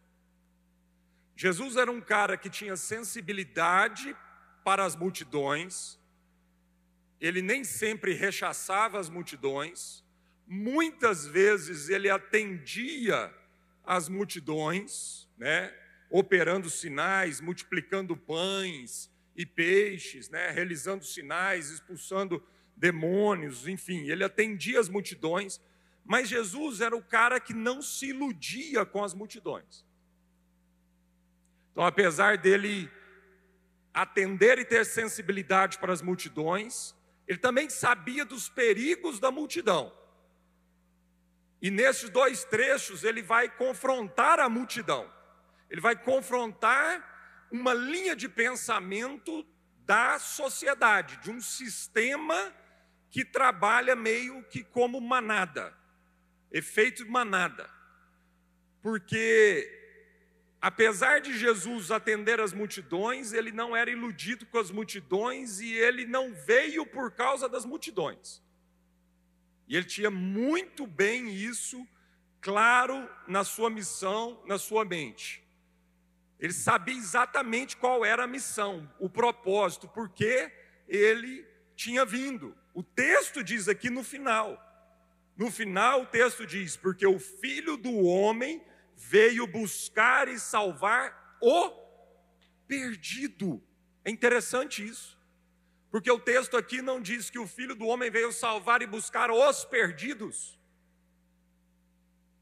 Jesus 1.37 1.77
era 1.77 1.91
um 1.91 2.01
cara 2.01 2.37
que 2.37 2.51
tinha 2.51 2.77
sensibilidade 2.77 4.15
para 4.65 4.85
as 4.85 4.97
multidões, 4.97 5.99
ele 7.21 7.41
nem 7.41 7.65
sempre 7.65 8.13
rechaçava 8.13 8.99
as 8.99 9.09
multidões, 9.09 10.05
muitas 10.47 11.27
vezes 11.27 11.89
ele 11.89 12.11
atendia 12.11 13.33
as 13.85 14.09
multidões, 14.09 15.29
né, 15.39 15.75
operando 16.11 16.69
sinais, 16.69 17.41
multiplicando 17.41 18.17
pães 18.17 19.11
e 19.39 19.47
peixes, 19.47 20.29
né, 20.29 20.51
realizando 20.51 21.05
sinais, 21.05 21.71
expulsando 21.71 22.45
demônios, 22.77 23.69
enfim, 23.69 24.11
ele 24.11 24.25
atendia 24.25 24.81
as 24.81 24.89
multidões, 24.89 25.61
mas 26.05 26.29
Jesus 26.29 26.81
era 26.81 26.97
o 26.97 27.03
cara 27.03 27.39
que 27.39 27.55
não 27.55 27.81
se 27.81 28.09
iludia 28.09 28.85
com 28.85 29.05
as 29.05 29.15
multidões. 29.15 29.87
Então, 31.71 31.85
apesar 31.85 32.37
dele 32.37 32.91
atender 33.95 34.59
e 34.59 34.65
ter 34.65 34.85
sensibilidade 34.85 35.79
para 35.79 35.93
as 35.93 36.03
multidões, 36.03 36.93
ele 37.29 37.39
também 37.39 37.71
sabia 37.71 38.25
dos 38.25 38.49
perigos 38.49 39.21
da 39.21 39.31
multidão. 39.31 39.97
E 41.63 41.71
nesses 41.71 42.11
dois 42.11 42.43
trechos 42.43 43.05
ele 43.05 43.23
vai 43.23 43.49
confrontar 43.49 44.41
a 44.41 44.49
multidão. 44.49 45.09
Ele 45.71 45.81
vai 45.81 45.95
confrontar 45.95 47.18
uma 47.51 47.73
linha 47.75 48.15
de 48.15 48.29
pensamento 48.29 49.47
da 49.87 50.19
sociedade, 50.19 51.17
de 51.19 51.31
um 51.31 51.41
sistema 51.41 52.55
que 53.11 53.25
trabalha 53.25 53.97
meio 53.97 54.43
que 54.45 54.63
como 54.63 55.01
manada, 55.01 55.75
efeito 56.53 57.09
manada. 57.11 57.69
Porque 58.83 59.75
apesar 60.61 61.21
de 61.21 61.37
Jesus 61.37 61.91
atender 61.91 62.41
as 62.41 62.53
multidões, 62.53 63.33
ele 63.33 63.51
não 63.51 63.75
era 63.75 63.91
iludido 63.91 64.45
com 64.47 64.59
as 64.59 64.71
multidões 64.71 65.61
e 65.61 65.73
ele 65.73 66.05
não 66.05 66.35
veio 66.35 66.85
por 66.85 67.13
causa 67.13 67.49
das 67.49 67.65
multidões. 67.65 68.43
E 69.67 69.77
ele 69.77 69.87
tinha 69.87 70.11
muito 70.11 70.87
bem 70.87 71.33
isso 71.33 71.87
claro 72.41 73.09
na 73.27 73.45
sua 73.45 73.71
missão, 73.71 74.43
na 74.47 74.59
sua 74.59 74.85
mente. 74.85 75.48
Ele 76.39 76.53
sabia 76.53 76.95
exatamente 76.95 77.77
qual 77.77 78.05
era 78.05 78.25
a 78.25 78.29
missão, 78.29 78.89
o 78.99 79.11
propósito, 79.11 79.89
porque 79.89 80.53
ele 80.87 81.47
tinha 81.75 82.05
vindo. 82.05 82.57
O 82.73 82.83
texto 82.83 83.43
diz 83.43 83.69
aqui 83.69 83.91
no 83.91 84.05
final. 84.05 84.65
No 85.37 85.51
final, 85.51 86.03
o 86.03 86.07
texto 86.07 86.47
diz: 86.47 86.77
Porque 86.77 87.07
o 87.07 87.19
filho 87.19 87.77
do 87.77 88.05
homem 88.05 88.63
veio 88.97 89.47
buscar 89.47 90.29
e 90.29 90.39
salvar 90.39 91.39
o 91.41 91.71
perdido. 92.67 93.63
É 94.05 94.11
interessante 94.11 94.87
isso. 94.87 95.19
Porque 95.91 96.11
o 96.11 96.21
texto 96.21 96.57
aqui 96.57 96.83
não 96.83 97.01
diz 97.01 97.31
que 97.31 97.39
o 97.39 97.47
filho 97.47 97.75
do 97.75 97.87
homem 97.87 98.11
veio 98.11 98.33
salvar 98.33 98.83
e 98.83 98.87
buscar 98.87 99.31
os 99.31 99.65
perdidos. 99.65 100.59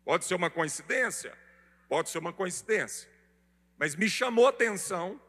Pode 0.04 0.24
ser 0.24 0.34
uma 0.34 0.50
coincidência? 0.50 1.36
Pode 1.88 2.10
ser 2.10 2.18
uma 2.18 2.32
coincidência. 2.32 3.08
Mas 3.78 3.94
me 3.94 4.08
chamou 4.08 4.46
a 4.46 4.50
atenção 4.50 5.20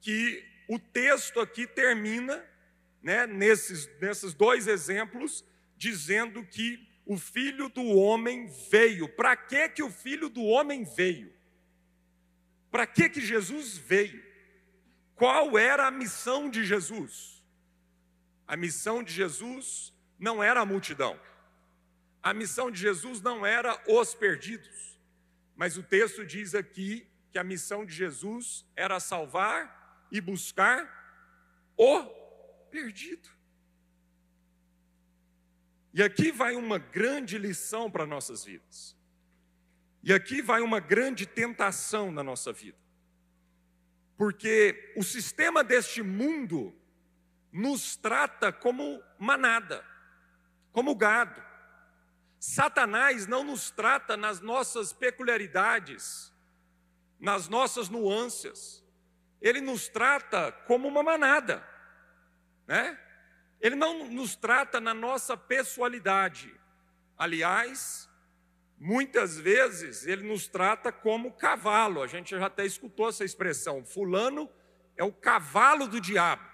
que 0.00 0.44
o 0.68 0.78
texto 0.78 1.40
aqui 1.40 1.66
termina, 1.66 2.44
né, 3.02 3.26
nesses, 3.26 3.88
nesses 4.00 4.34
dois 4.34 4.66
exemplos, 4.66 5.44
dizendo 5.76 6.44
que 6.44 6.86
o 7.04 7.16
filho 7.16 7.68
do 7.68 7.84
homem 7.84 8.48
veio. 8.68 9.08
Para 9.08 9.36
que 9.36 9.68
que 9.68 9.82
o 9.82 9.90
filho 9.90 10.28
do 10.28 10.42
homem 10.42 10.84
veio? 10.84 11.32
Para 12.70 12.86
que 12.86 13.08
que 13.08 13.20
Jesus 13.20 13.76
veio? 13.76 14.22
Qual 15.14 15.56
era 15.56 15.86
a 15.86 15.90
missão 15.90 16.50
de 16.50 16.64
Jesus? 16.64 17.42
A 18.46 18.56
missão 18.56 19.02
de 19.02 19.12
Jesus 19.12 19.94
não 20.18 20.42
era 20.42 20.60
a 20.60 20.66
multidão. 20.66 21.18
A 22.22 22.34
missão 22.34 22.70
de 22.70 22.80
Jesus 22.80 23.20
não 23.20 23.46
era 23.46 23.80
os 23.86 24.14
perdidos. 24.14 24.98
Mas 25.54 25.78
o 25.78 25.82
texto 25.82 26.26
diz 26.26 26.54
aqui 26.54 27.08
que 27.36 27.40
a 27.40 27.44
missão 27.44 27.84
de 27.84 27.92
Jesus 27.92 28.64
era 28.74 28.98
salvar 28.98 30.08
e 30.10 30.22
buscar 30.22 30.90
o 31.76 32.02
perdido. 32.70 33.28
E 35.92 36.02
aqui 36.02 36.32
vai 36.32 36.56
uma 36.56 36.78
grande 36.78 37.36
lição 37.36 37.90
para 37.90 38.06
nossas 38.06 38.42
vidas. 38.42 38.96
E 40.02 40.14
aqui 40.14 40.40
vai 40.40 40.62
uma 40.62 40.80
grande 40.80 41.26
tentação 41.26 42.10
na 42.10 42.22
nossa 42.22 42.54
vida. 42.54 42.78
Porque 44.16 44.94
o 44.96 45.02
sistema 45.02 45.62
deste 45.62 46.02
mundo 46.02 46.74
nos 47.52 47.98
trata 47.98 48.50
como 48.50 49.02
manada, 49.18 49.84
como 50.72 50.94
gado. 50.94 51.44
Satanás 52.40 53.26
não 53.26 53.44
nos 53.44 53.70
trata 53.70 54.16
nas 54.16 54.40
nossas 54.40 54.90
peculiaridades, 54.90 56.34
nas 57.18 57.48
nossas 57.48 57.88
nuances. 57.88 58.84
Ele 59.40 59.60
nos 59.60 59.88
trata 59.88 60.52
como 60.52 60.88
uma 60.88 61.02
manada, 61.02 61.66
né? 62.66 62.98
Ele 63.60 63.74
não 63.74 64.08
nos 64.10 64.36
trata 64.36 64.80
na 64.80 64.92
nossa 64.92 65.36
pessoalidade. 65.36 66.54
Aliás, 67.16 68.08
muitas 68.78 69.38
vezes 69.38 70.06
ele 70.06 70.28
nos 70.28 70.46
trata 70.46 70.92
como 70.92 71.32
cavalo. 71.32 72.02
A 72.02 72.06
gente 72.06 72.30
já 72.30 72.46
até 72.46 72.64
escutou 72.66 73.08
essa 73.08 73.24
expressão. 73.24 73.84
Fulano 73.84 74.50
é 74.96 75.04
o 75.04 75.12
cavalo 75.12 75.88
do 75.88 76.00
diabo. 76.00 76.44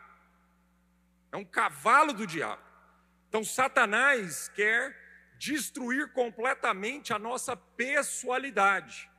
É 1.32 1.36
um 1.36 1.44
cavalo 1.44 2.12
do 2.12 2.26
diabo. 2.26 2.62
Então, 3.28 3.42
Satanás 3.42 4.48
quer 4.48 4.96
destruir 5.38 6.12
completamente 6.12 7.12
a 7.12 7.18
nossa 7.18 7.56
pessoalidade 7.56 9.10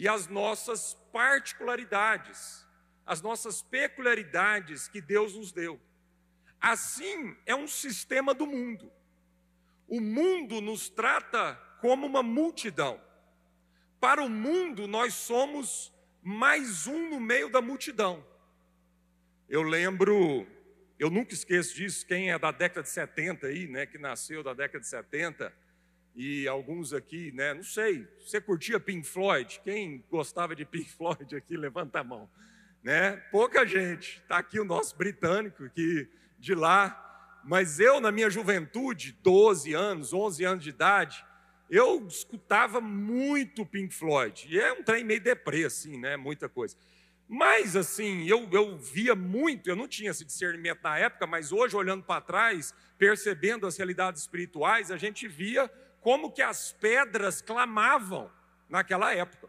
e 0.00 0.08
as 0.08 0.28
nossas 0.28 0.94
particularidades, 1.12 2.66
as 3.04 3.20
nossas 3.20 3.60
peculiaridades 3.60 4.88
que 4.88 4.98
Deus 4.98 5.34
nos 5.34 5.52
deu. 5.52 5.78
Assim 6.58 7.36
é 7.44 7.54
um 7.54 7.68
sistema 7.68 8.32
do 8.32 8.46
mundo. 8.46 8.90
O 9.86 10.00
mundo 10.00 10.62
nos 10.62 10.88
trata 10.88 11.54
como 11.82 12.06
uma 12.06 12.22
multidão. 12.22 12.98
Para 14.00 14.22
o 14.22 14.30
mundo, 14.30 14.88
nós 14.88 15.12
somos 15.12 15.92
mais 16.22 16.86
um 16.86 17.10
no 17.10 17.20
meio 17.20 17.50
da 17.50 17.60
multidão. 17.60 18.26
Eu 19.50 19.60
lembro, 19.60 20.46
eu 20.98 21.10
nunca 21.10 21.34
esqueço 21.34 21.74
disso, 21.74 22.06
quem 22.06 22.30
é 22.30 22.38
da 22.38 22.50
década 22.50 22.84
de 22.84 22.88
70 22.88 23.48
aí, 23.48 23.68
né, 23.68 23.84
que 23.84 23.98
nasceu 23.98 24.42
da 24.42 24.54
década 24.54 24.80
de 24.80 24.88
70, 24.88 25.52
e 26.14 26.46
alguns 26.48 26.92
aqui, 26.92 27.32
né, 27.32 27.54
não 27.54 27.62
sei, 27.62 28.06
você 28.18 28.40
curtia 28.40 28.80
Pink 28.80 29.06
Floyd? 29.06 29.60
Quem 29.62 30.04
gostava 30.10 30.54
de 30.54 30.64
Pink 30.64 30.90
Floyd 30.96 31.36
aqui, 31.36 31.56
levanta 31.56 32.00
a 32.00 32.04
mão. 32.04 32.28
Né? 32.82 33.16
Pouca 33.30 33.66
gente. 33.66 34.18
Está 34.22 34.38
aqui 34.38 34.58
o 34.58 34.64
nosso 34.64 34.96
britânico 34.96 35.68
que 35.70 36.08
de 36.38 36.54
lá, 36.54 37.40
mas 37.44 37.78
eu 37.78 38.00
na 38.00 38.10
minha 38.10 38.30
juventude, 38.30 39.16
12 39.22 39.74
anos, 39.74 40.12
11 40.12 40.44
anos 40.44 40.64
de 40.64 40.70
idade, 40.70 41.24
eu 41.70 42.04
escutava 42.06 42.80
muito 42.80 43.64
Pink 43.64 43.94
Floyd, 43.94 44.46
e 44.50 44.58
é 44.58 44.72
um 44.72 44.82
trem 44.82 45.04
meio 45.04 45.20
deprê, 45.20 45.64
assim, 45.64 45.98
né? 45.98 46.16
Muita 46.16 46.48
coisa. 46.48 46.76
Mas, 47.28 47.76
assim, 47.76 48.26
eu, 48.26 48.48
eu 48.50 48.76
via 48.76 49.14
muito, 49.14 49.70
eu 49.70 49.76
não 49.76 49.86
tinha 49.86 50.10
esse 50.10 50.24
discernimento 50.24 50.80
na 50.82 50.98
época, 50.98 51.28
mas 51.28 51.52
hoje, 51.52 51.76
olhando 51.76 52.02
para 52.02 52.20
trás, 52.20 52.74
percebendo 52.98 53.68
as 53.68 53.76
realidades 53.76 54.22
espirituais, 54.22 54.90
a 54.90 54.96
gente 54.96 55.28
via 55.28 55.70
como 56.00 56.32
que 56.32 56.42
as 56.42 56.72
pedras 56.72 57.42
clamavam 57.42 58.30
naquela 58.68 59.14
época. 59.14 59.48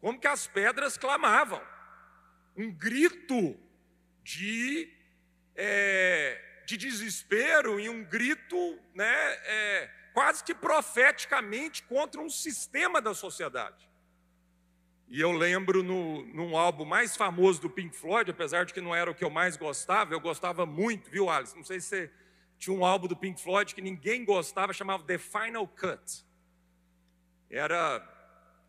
Como 0.00 0.18
que 0.18 0.26
as 0.26 0.46
pedras 0.46 0.96
clamavam. 0.96 1.60
Um 2.56 2.70
grito 2.72 3.58
de, 4.22 4.90
é, 5.54 6.62
de 6.66 6.76
desespero 6.76 7.78
e 7.78 7.88
um 7.88 8.02
grito 8.04 8.78
né, 8.94 9.06
é, 9.44 9.90
quase 10.12 10.42
que 10.42 10.54
profeticamente 10.54 11.82
contra 11.82 12.20
um 12.20 12.30
sistema 12.30 13.00
da 13.00 13.14
sociedade. 13.14 13.88
E 15.08 15.20
eu 15.20 15.32
lembro 15.32 15.82
no, 15.82 16.24
num 16.26 16.56
álbum 16.56 16.84
mais 16.84 17.16
famoso 17.16 17.60
do 17.60 17.68
Pink 17.68 17.96
Floyd, 17.96 18.30
apesar 18.30 18.64
de 18.64 18.72
que 18.72 18.80
não 18.80 18.94
era 18.94 19.10
o 19.10 19.14
que 19.14 19.24
eu 19.24 19.30
mais 19.30 19.56
gostava, 19.56 20.14
eu 20.14 20.20
gostava 20.20 20.64
muito, 20.64 21.10
viu, 21.10 21.28
Alice? 21.28 21.56
Não 21.56 21.64
sei 21.64 21.80
se 21.80 21.88
você 21.88 22.10
tinha 22.60 22.76
um 22.76 22.84
álbum 22.84 23.08
do 23.08 23.16
Pink 23.16 23.40
Floyd 23.40 23.74
que 23.74 23.80
ninguém 23.80 24.22
gostava, 24.22 24.74
chamava 24.74 25.02
The 25.02 25.16
Final 25.16 25.66
Cut. 25.66 26.22
Era 27.48 28.06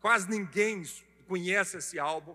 quase 0.00 0.28
ninguém 0.30 0.82
conhece 1.28 1.76
esse 1.76 1.98
álbum 1.98 2.34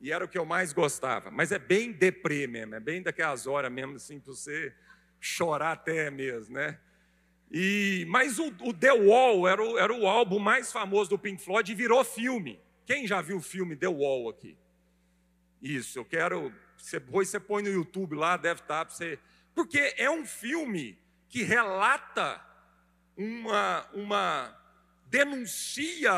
e 0.00 0.10
era 0.10 0.24
o 0.24 0.28
que 0.28 0.38
eu 0.38 0.46
mais 0.46 0.72
gostava. 0.72 1.30
Mas 1.30 1.52
é 1.52 1.58
bem 1.58 1.92
deprê 1.92 2.46
mesmo, 2.46 2.74
é 2.74 2.80
bem 2.80 3.02
daquelas 3.02 3.46
horas 3.46 3.70
mesmo 3.70 3.96
assim 3.96 4.18
para 4.18 4.32
você 4.32 4.74
chorar 5.20 5.72
até 5.72 6.10
mesmo, 6.10 6.54
né? 6.54 6.80
E, 7.52 8.06
mas 8.08 8.38
o, 8.38 8.46
o 8.62 8.72
The 8.72 8.92
Wall 8.92 9.46
era 9.46 9.62
o, 9.62 9.78
era 9.78 9.92
o 9.92 10.06
álbum 10.06 10.38
mais 10.38 10.72
famoso 10.72 11.10
do 11.10 11.18
Pink 11.18 11.44
Floyd 11.44 11.70
e 11.70 11.74
virou 11.74 12.02
filme. 12.02 12.58
Quem 12.86 13.06
já 13.06 13.20
viu 13.20 13.36
o 13.36 13.42
filme 13.42 13.76
The 13.76 13.88
Wall 13.88 14.30
aqui? 14.30 14.56
Isso, 15.60 15.98
eu 15.98 16.04
quero. 16.04 16.50
Você, 16.78 16.98
depois 16.98 17.28
você 17.28 17.38
põe 17.38 17.62
no 17.62 17.68
YouTube 17.68 18.16
lá, 18.16 18.38
deve 18.38 18.62
estar 18.62 18.86
para 18.86 18.94
você. 18.94 19.18
Porque 19.54 19.94
é 19.96 20.10
um 20.10 20.26
filme 20.26 20.98
que 21.28 21.42
relata 21.42 22.44
uma, 23.16 23.88
uma 23.92 24.56
denuncia 25.06 26.12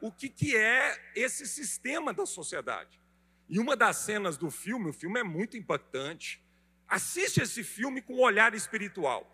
o 0.00 0.10
que, 0.10 0.28
que 0.28 0.56
é 0.56 1.12
esse 1.14 1.46
sistema 1.46 2.12
da 2.12 2.26
sociedade. 2.26 3.00
E 3.48 3.58
uma 3.58 3.76
das 3.76 3.98
cenas 3.98 4.36
do 4.36 4.50
filme, 4.50 4.90
o 4.90 4.92
filme 4.92 5.20
é 5.20 5.22
muito 5.22 5.56
impactante. 5.56 6.42
Assiste 6.88 7.40
esse 7.40 7.62
filme 7.62 8.02
com 8.02 8.14
um 8.14 8.20
olhar 8.20 8.54
espiritual 8.54 9.28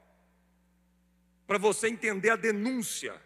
para 1.46 1.56
você 1.56 1.88
entender 1.88 2.30
a 2.30 2.36
denúncia 2.36 3.18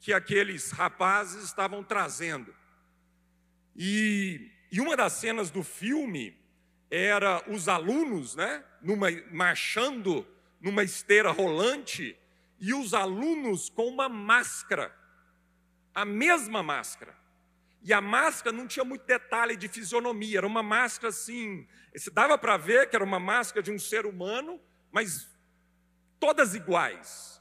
que 0.00 0.12
aqueles 0.12 0.72
rapazes 0.72 1.44
estavam 1.44 1.84
trazendo. 1.84 2.52
E, 3.76 4.50
e 4.72 4.80
uma 4.80 4.96
das 4.96 5.12
cenas 5.12 5.50
do 5.50 5.62
filme 5.62 6.36
era 6.90 7.44
os 7.48 7.68
alunos, 7.68 8.34
né, 8.34 8.64
numa, 8.82 9.08
marchando 9.30 10.26
numa 10.60 10.82
esteira 10.82 11.30
rolante 11.30 12.16
e 12.58 12.74
os 12.74 12.94
alunos 12.94 13.68
com 13.68 13.86
uma 13.86 14.08
máscara, 14.08 14.94
a 15.94 16.04
mesma 16.04 16.62
máscara. 16.62 17.16
E 17.82 17.92
a 17.92 18.00
máscara 18.00 18.54
não 18.54 18.66
tinha 18.66 18.84
muito 18.84 19.06
detalhe 19.06 19.56
de 19.56 19.68
fisionomia, 19.68 20.38
era 20.38 20.46
uma 20.46 20.62
máscara 20.62 21.10
assim, 21.10 21.66
se 21.94 22.10
dava 22.10 22.36
para 22.36 22.56
ver 22.56 22.88
que 22.90 22.96
era 22.96 23.04
uma 23.04 23.20
máscara 23.20 23.62
de 23.62 23.70
um 23.70 23.78
ser 23.78 24.04
humano, 24.04 24.60
mas 24.90 25.30
todas 26.18 26.54
iguais. 26.54 27.40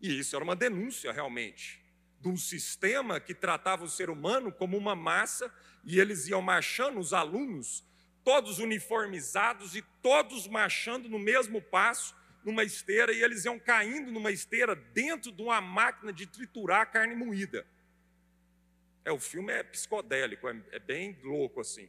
E 0.00 0.18
isso 0.18 0.34
era 0.34 0.44
uma 0.44 0.56
denúncia 0.56 1.12
realmente 1.12 1.82
de 2.22 2.28
um 2.28 2.36
sistema 2.36 3.18
que 3.18 3.34
tratava 3.34 3.84
o 3.84 3.88
ser 3.88 4.08
humano 4.08 4.52
como 4.52 4.78
uma 4.78 4.94
massa 4.94 5.52
e 5.84 5.98
eles 5.98 6.28
iam 6.28 6.40
marchando, 6.40 7.00
os 7.00 7.12
alunos, 7.12 7.84
todos 8.24 8.58
uniformizados 8.58 9.74
e 9.74 9.82
todos 10.02 10.46
marchando 10.46 11.08
no 11.08 11.18
mesmo 11.18 11.60
passo, 11.60 12.14
numa 12.44 12.64
esteira, 12.64 13.12
e 13.12 13.22
eles 13.22 13.44
iam 13.44 13.58
caindo 13.58 14.10
numa 14.10 14.30
esteira 14.30 14.74
dentro 14.74 15.30
de 15.30 15.42
uma 15.42 15.60
máquina 15.60 16.12
de 16.12 16.26
triturar 16.26 16.90
carne 16.90 17.14
moída. 17.14 17.66
É, 19.04 19.12
o 19.12 19.18
filme 19.18 19.52
é 19.52 19.62
psicodélico, 19.62 20.48
é, 20.48 20.56
é 20.72 20.78
bem 20.78 21.18
louco 21.22 21.60
assim. 21.60 21.88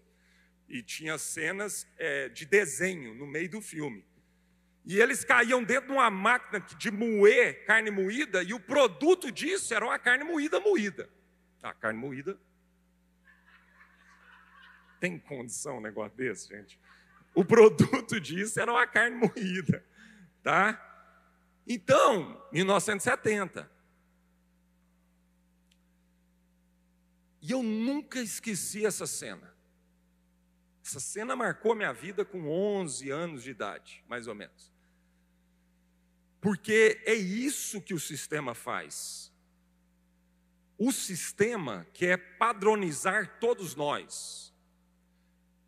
E 0.68 0.82
tinha 0.82 1.18
cenas 1.18 1.88
é, 1.98 2.30
de 2.30 2.46
desenho 2.46 3.14
no 3.14 3.28
meio 3.28 3.50
do 3.50 3.62
filme. 3.62 4.06
E 4.86 5.00
eles 5.00 5.24
caíam 5.24 5.64
dentro 5.64 5.88
de 5.88 5.94
uma 5.94 6.10
máquina 6.10 6.60
de 6.60 6.92
moer 6.92 7.66
carne 7.66 7.90
moída, 7.90 8.44
e 8.44 8.54
o 8.54 8.60
produto 8.60 9.32
disso 9.32 9.74
era 9.74 9.86
uma 9.86 9.98
carne 9.98 10.24
moída 10.24 10.60
moída. 10.60 11.10
A 11.62 11.74
carne 11.74 12.00
moída. 12.00 12.38
Tem 15.04 15.20
condição 15.20 15.80
um 15.80 15.82
negócio 15.82 16.16
desse, 16.16 16.48
gente? 16.48 16.80
O 17.36 17.44
produto 17.44 18.18
disso 18.22 18.58
era 18.58 18.72
uma 18.72 18.88
carne 18.88 19.18
moída, 19.18 19.86
tá? 20.42 20.82
Então, 21.68 22.42
1970. 22.54 23.70
E 27.42 27.52
eu 27.52 27.62
nunca 27.62 28.22
esqueci 28.22 28.86
essa 28.86 29.06
cena. 29.06 29.54
Essa 30.82 31.02
cena 31.02 31.36
marcou 31.36 31.76
minha 31.76 31.92
vida 31.92 32.24
com 32.24 32.50
11 32.50 33.10
anos 33.10 33.44
de 33.44 33.52
idade, 33.52 34.02
mais 34.08 34.26
ou 34.26 34.34
menos. 34.34 34.72
Porque 36.40 37.04
é 37.06 37.14
isso 37.14 37.82
que 37.82 37.94
o 37.94 38.00
sistema 38.00 38.56
faz. 38.56 39.34
O 40.78 40.94
sistema 40.94 41.86
quer 41.92 42.38
padronizar 42.38 43.38
todos 43.42 43.76
nós, 43.76 44.53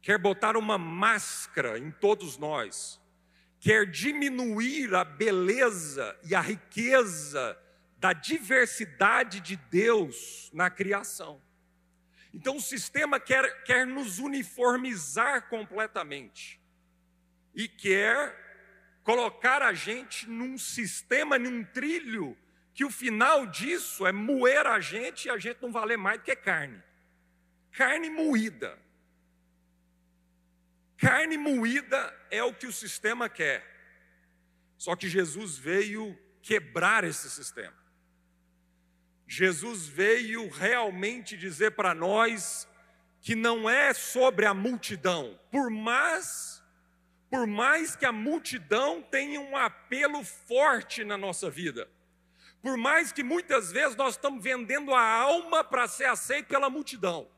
quer 0.05 0.19
botar 0.19 0.55
uma 0.55 0.77
máscara 0.77 1.79
em 1.79 1.89
todos 1.89 2.37
nós, 2.37 3.01
quer 3.59 3.87
diminuir 3.87 4.93
a 4.93 5.03
beleza 5.03 6.15
e 6.23 6.35
a 6.35 6.41
riqueza 6.41 7.59
da 7.97 8.13
diversidade 8.13 9.39
de 9.39 9.55
Deus 9.55 10.51
na 10.53 10.69
criação. 10.69 11.41
Então 12.31 12.57
o 12.57 12.61
sistema 12.61 13.19
quer, 13.19 13.63
quer 13.63 13.87
nos 13.87 14.19
uniformizar 14.19 15.49
completamente 15.49 16.61
e 17.55 17.67
quer 17.67 18.99
colocar 19.03 19.63
a 19.63 19.73
gente 19.73 20.29
num 20.29 20.55
sistema, 20.55 21.39
num 21.39 21.63
trilho, 21.63 22.37
que 22.75 22.85
o 22.85 22.91
final 22.91 23.47
disso 23.47 24.05
é 24.05 24.11
moer 24.11 24.67
a 24.67 24.79
gente 24.79 25.25
e 25.25 25.31
a 25.31 25.37
gente 25.39 25.63
não 25.63 25.71
valer 25.71 25.97
mais 25.97 26.19
do 26.19 26.25
que 26.25 26.35
carne. 26.35 26.79
Carne 27.71 28.11
moída. 28.11 28.84
Carne 31.05 31.37
moída 31.37 32.11
é 32.31 32.43
o 32.43 32.51
que 32.51 32.65
o 32.65 32.73
sistema 32.73 33.29
quer. 33.29 33.63
Só 34.75 34.95
que 34.95 35.07
Jesus 35.07 35.55
veio 35.55 36.17
quebrar 36.41 37.03
esse 37.03 37.29
sistema. 37.29 37.77
Jesus 39.27 39.85
veio 39.85 40.49
realmente 40.49 41.37
dizer 41.37 41.75
para 41.75 41.93
nós 41.93 42.67
que 43.21 43.35
não 43.35 43.69
é 43.69 43.93
sobre 43.93 44.47
a 44.47 44.53
multidão, 44.55 45.39
por 45.51 45.69
mais 45.69 46.63
por 47.29 47.45
mais 47.45 47.95
que 47.95 48.05
a 48.05 48.11
multidão 48.11 49.03
tenha 49.03 49.39
um 49.39 49.55
apelo 49.55 50.23
forte 50.23 51.03
na 51.03 51.17
nossa 51.17 51.51
vida, 51.51 51.87
por 52.63 52.77
mais 52.77 53.11
que 53.11 53.21
muitas 53.21 53.71
vezes 53.71 53.95
nós 53.95 54.15
estamos 54.15 54.43
vendendo 54.43 54.91
a 54.91 55.03
alma 55.03 55.63
para 55.63 55.87
ser 55.87 56.05
aceito 56.05 56.47
pela 56.47 56.69
multidão, 56.69 57.29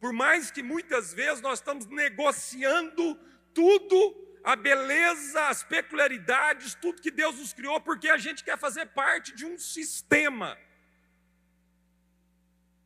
por 0.00 0.12
mais 0.12 0.50
que 0.50 0.62
muitas 0.62 1.12
vezes 1.12 1.40
nós 1.40 1.58
estamos 1.58 1.86
negociando 1.86 3.18
tudo 3.54 4.26
a 4.44 4.54
beleza, 4.54 5.48
as 5.48 5.64
peculiaridades, 5.64 6.74
tudo 6.74 7.02
que 7.02 7.10
Deus 7.10 7.36
nos 7.36 7.52
criou, 7.52 7.80
porque 7.80 8.08
a 8.08 8.18
gente 8.18 8.44
quer 8.44 8.56
fazer 8.58 8.86
parte 8.86 9.34
de 9.34 9.44
um 9.44 9.58
sistema 9.58 10.56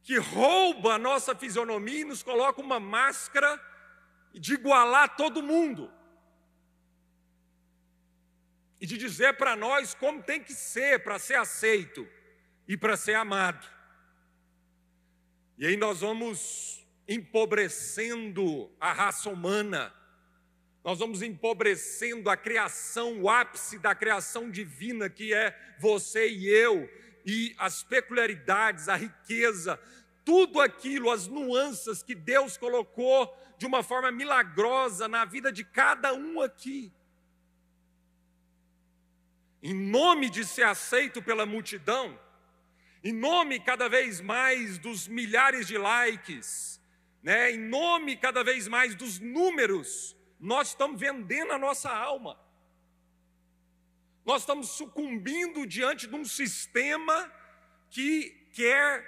que 0.03 0.16
rouba 0.16 0.94
a 0.94 0.99
nossa 0.99 1.35
fisionomia 1.35 2.01
e 2.01 2.05
nos 2.05 2.23
coloca 2.23 2.61
uma 2.61 2.81
máscara 2.81 3.61
de 4.33 4.55
igualar 4.55 5.16
todo 5.16 5.42
mundo. 5.42 5.92
E 8.81 8.87
de 8.87 8.96
dizer 8.96 9.37
para 9.37 9.55
nós 9.55 9.94
como 9.94 10.23
tem 10.23 10.42
que 10.42 10.55
ser 10.55 11.05
para 11.05 11.18
ser 11.18 11.35
aceito 11.35 12.09
e 12.66 12.77
para 12.77 12.96
ser 12.96 13.14
amado. 13.14 13.66
E 15.59 15.66
aí 15.66 15.77
nós 15.77 16.01
vamos 16.01 16.80
empobrecendo 17.11 18.70
a 18.81 18.92
raça 18.92 19.29
humana, 19.29 19.92
nós 20.85 21.01
vamos 21.01 21.23
empobrecendo 21.23 22.31
a 22.31 22.37
criação, 22.37 23.20
o 23.23 23.29
ápice 23.29 23.81
da 23.81 23.96
criação 23.96 24.49
divina 24.49 25.11
que 25.11 25.35
é 25.35 25.59
você 25.81 26.29
e 26.29 26.49
eu, 26.49 26.88
e 27.27 27.53
as 27.59 27.83
peculiaridades, 27.83 28.88
a 28.88 28.94
riqueza, 28.94 29.79
tudo 30.25 30.61
aquilo, 30.61 31.11
as 31.11 31.27
nuances 31.27 32.01
que 32.01 32.14
Deus 32.14 32.57
colocou 32.57 33.37
de 33.59 33.66
uma 33.66 33.83
forma 33.83 34.12
milagrosa 34.12 35.09
na 35.09 35.25
vida 35.25 35.51
de 35.51 35.64
cada 35.64 36.14
um 36.14 36.40
aqui. 36.40 36.92
Em 39.61 39.75
nome 39.75 40.31
de 40.31 40.44
ser 40.44 40.62
aceito 40.62 41.20
pela 41.20 41.44
multidão, 41.44 42.18
em 43.03 43.12
nome 43.12 43.59
cada 43.59 43.88
vez 43.88 44.20
mais 44.20 44.79
dos 44.79 45.09
milhares 45.09 45.66
de 45.66 45.77
likes, 45.77 46.80
né, 47.22 47.52
em 47.52 47.59
nome 47.59 48.16
cada 48.16 48.42
vez 48.42 48.66
mais 48.66 48.94
dos 48.94 49.18
números, 49.18 50.16
nós 50.38 50.68
estamos 50.68 50.98
vendendo 50.98 51.52
a 51.52 51.59
nossa 51.59 51.90
alma. 51.90 52.38
Nós 54.24 54.42
estamos 54.42 54.70
sucumbindo 54.70 55.66
diante 55.66 56.06
de 56.06 56.14
um 56.14 56.24
sistema 56.24 57.30
que 57.90 58.30
quer 58.52 59.04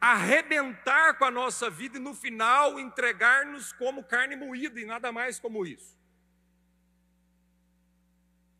arrebentar 0.00 1.16
com 1.18 1.24
a 1.24 1.30
nossa 1.30 1.70
vida 1.70 1.96
e 1.96 2.00
no 2.00 2.14
final 2.14 2.78
entregar-nos 2.78 3.72
como 3.72 4.04
carne 4.04 4.36
moída 4.36 4.80
e 4.80 4.84
nada 4.84 5.10
mais 5.10 5.38
como 5.38 5.64
isso. 5.64 5.96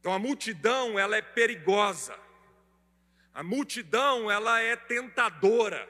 Então 0.01 0.13
a 0.13 0.19
multidão, 0.19 0.99
ela 0.99 1.17
é 1.17 1.23
perigosa. 1.23 2.19
A 3.33 3.43
multidão, 3.43 4.31
ela 4.31 4.61
é 4.61 4.77
tentadora. 4.77 5.89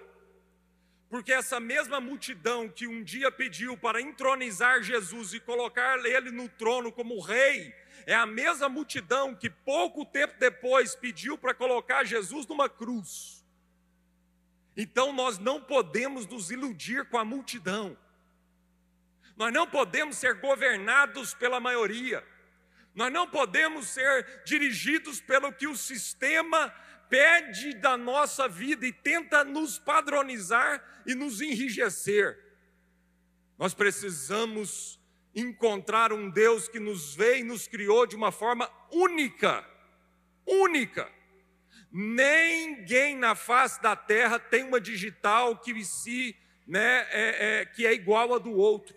Porque 1.15 1.33
essa 1.33 1.61
mesma 1.61 2.01
multidão 2.01 2.69
que 2.69 2.89
um 2.89 3.01
dia 3.01 3.31
pediu 3.31 3.77
para 3.77 4.01
entronizar 4.01 4.83
Jesus 4.83 5.33
e 5.33 5.39
colocar 5.39 6.05
ele 6.05 6.33
no 6.33 6.49
trono 6.49 6.91
como 6.91 7.21
rei, 7.21 7.73
é 8.05 8.13
a 8.13 8.27
mesma 8.27 8.69
multidão 8.69 9.33
que 9.33 9.49
pouco 9.49 10.05
tempo 10.05 10.35
depois 10.41 10.97
pediu 10.97 11.39
para 11.39 11.55
colocar 11.55 12.03
Jesus 12.03 12.49
numa 12.49 12.69
cruz. 12.69 13.47
Então 14.77 15.13
nós 15.13 15.39
não 15.39 15.61
podemos 15.61 16.27
nos 16.27 16.51
iludir 16.51 17.05
com 17.05 17.17
a 17.17 17.25
multidão. 17.25 17.97
Nós 19.37 19.53
não 19.53 19.69
podemos 19.69 20.17
ser 20.17 20.41
governados 20.41 21.33
pela 21.33 21.61
maioria. 21.61 22.27
Nós 22.93 23.13
não 23.13 23.29
podemos 23.29 23.87
ser 23.87 24.43
dirigidos 24.45 25.21
pelo 25.21 25.53
que 25.53 25.69
o 25.69 25.77
sistema 25.77 26.75
pede 27.09 27.73
da 27.75 27.97
nossa 27.97 28.49
vida 28.49 28.85
e 28.85 28.93
tenta 28.93 29.45
nos 29.45 29.79
padronizar 29.79 30.83
e 31.07 31.15
nos 31.15 31.41
enrijecer. 31.41 32.39
Nós 33.59 33.75
precisamos 33.75 35.01
encontrar 35.35 36.13
um 36.13 36.31
Deus 36.31 36.69
que 36.69 36.79
nos 36.79 37.15
veio 37.15 37.41
e 37.41 37.45
nos 37.45 37.67
criou 37.67 38.07
de 38.07 38.15
uma 38.15 38.31
forma 38.31 38.71
única, 38.93 39.65
única. 40.47 41.11
Ninguém 41.91 43.17
na 43.17 43.35
face 43.35 43.81
da 43.81 43.95
terra 43.95 44.39
tem 44.39 44.65
uma 44.65 44.81
digital 44.81 45.59
que 45.59 45.85
se, 45.85 46.37
né, 46.67 47.07
é, 47.11 47.61
é, 47.61 47.65
que 47.67 47.87
é 47.87 47.93
igual 47.93 48.35
a 48.35 48.39
do 48.39 48.53
outro. 48.53 48.95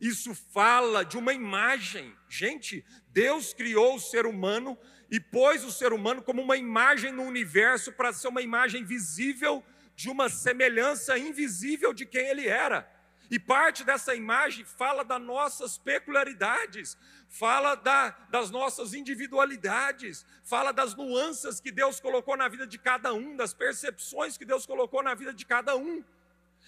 Isso 0.00 0.34
fala 0.34 1.04
de 1.04 1.16
uma 1.16 1.32
imagem. 1.32 2.14
Gente, 2.28 2.84
Deus 3.08 3.54
criou 3.54 3.96
o 3.96 4.00
ser 4.00 4.26
humano 4.26 4.78
e 5.10 5.20
pôs 5.20 5.64
o 5.64 5.72
ser 5.72 5.92
humano 5.92 6.22
como 6.22 6.42
uma 6.42 6.56
imagem 6.56 7.12
no 7.12 7.22
universo 7.22 7.92
para 7.92 8.12
ser 8.12 8.28
uma 8.28 8.42
imagem 8.42 8.84
visível 8.84 9.64
de 9.94 10.08
uma 10.10 10.28
semelhança 10.28 11.18
invisível 11.18 11.92
de 11.92 12.06
quem 12.06 12.26
ele 12.26 12.48
era. 12.48 12.90
E 13.30 13.38
parte 13.38 13.84
dessa 13.84 14.14
imagem 14.14 14.64
fala 14.64 15.04
das 15.04 15.20
nossas 15.20 15.78
peculiaridades, 15.78 16.96
fala 17.28 17.74
da, 17.74 18.10
das 18.30 18.50
nossas 18.50 18.92
individualidades, 18.92 20.26
fala 20.44 20.72
das 20.72 20.94
nuances 20.94 21.58
que 21.58 21.72
Deus 21.72 22.00
colocou 22.00 22.36
na 22.36 22.48
vida 22.48 22.66
de 22.66 22.78
cada 22.78 23.12
um, 23.14 23.34
das 23.34 23.54
percepções 23.54 24.36
que 24.36 24.44
Deus 24.44 24.66
colocou 24.66 25.02
na 25.02 25.14
vida 25.14 25.32
de 25.32 25.46
cada 25.46 25.74
um. 25.74 26.04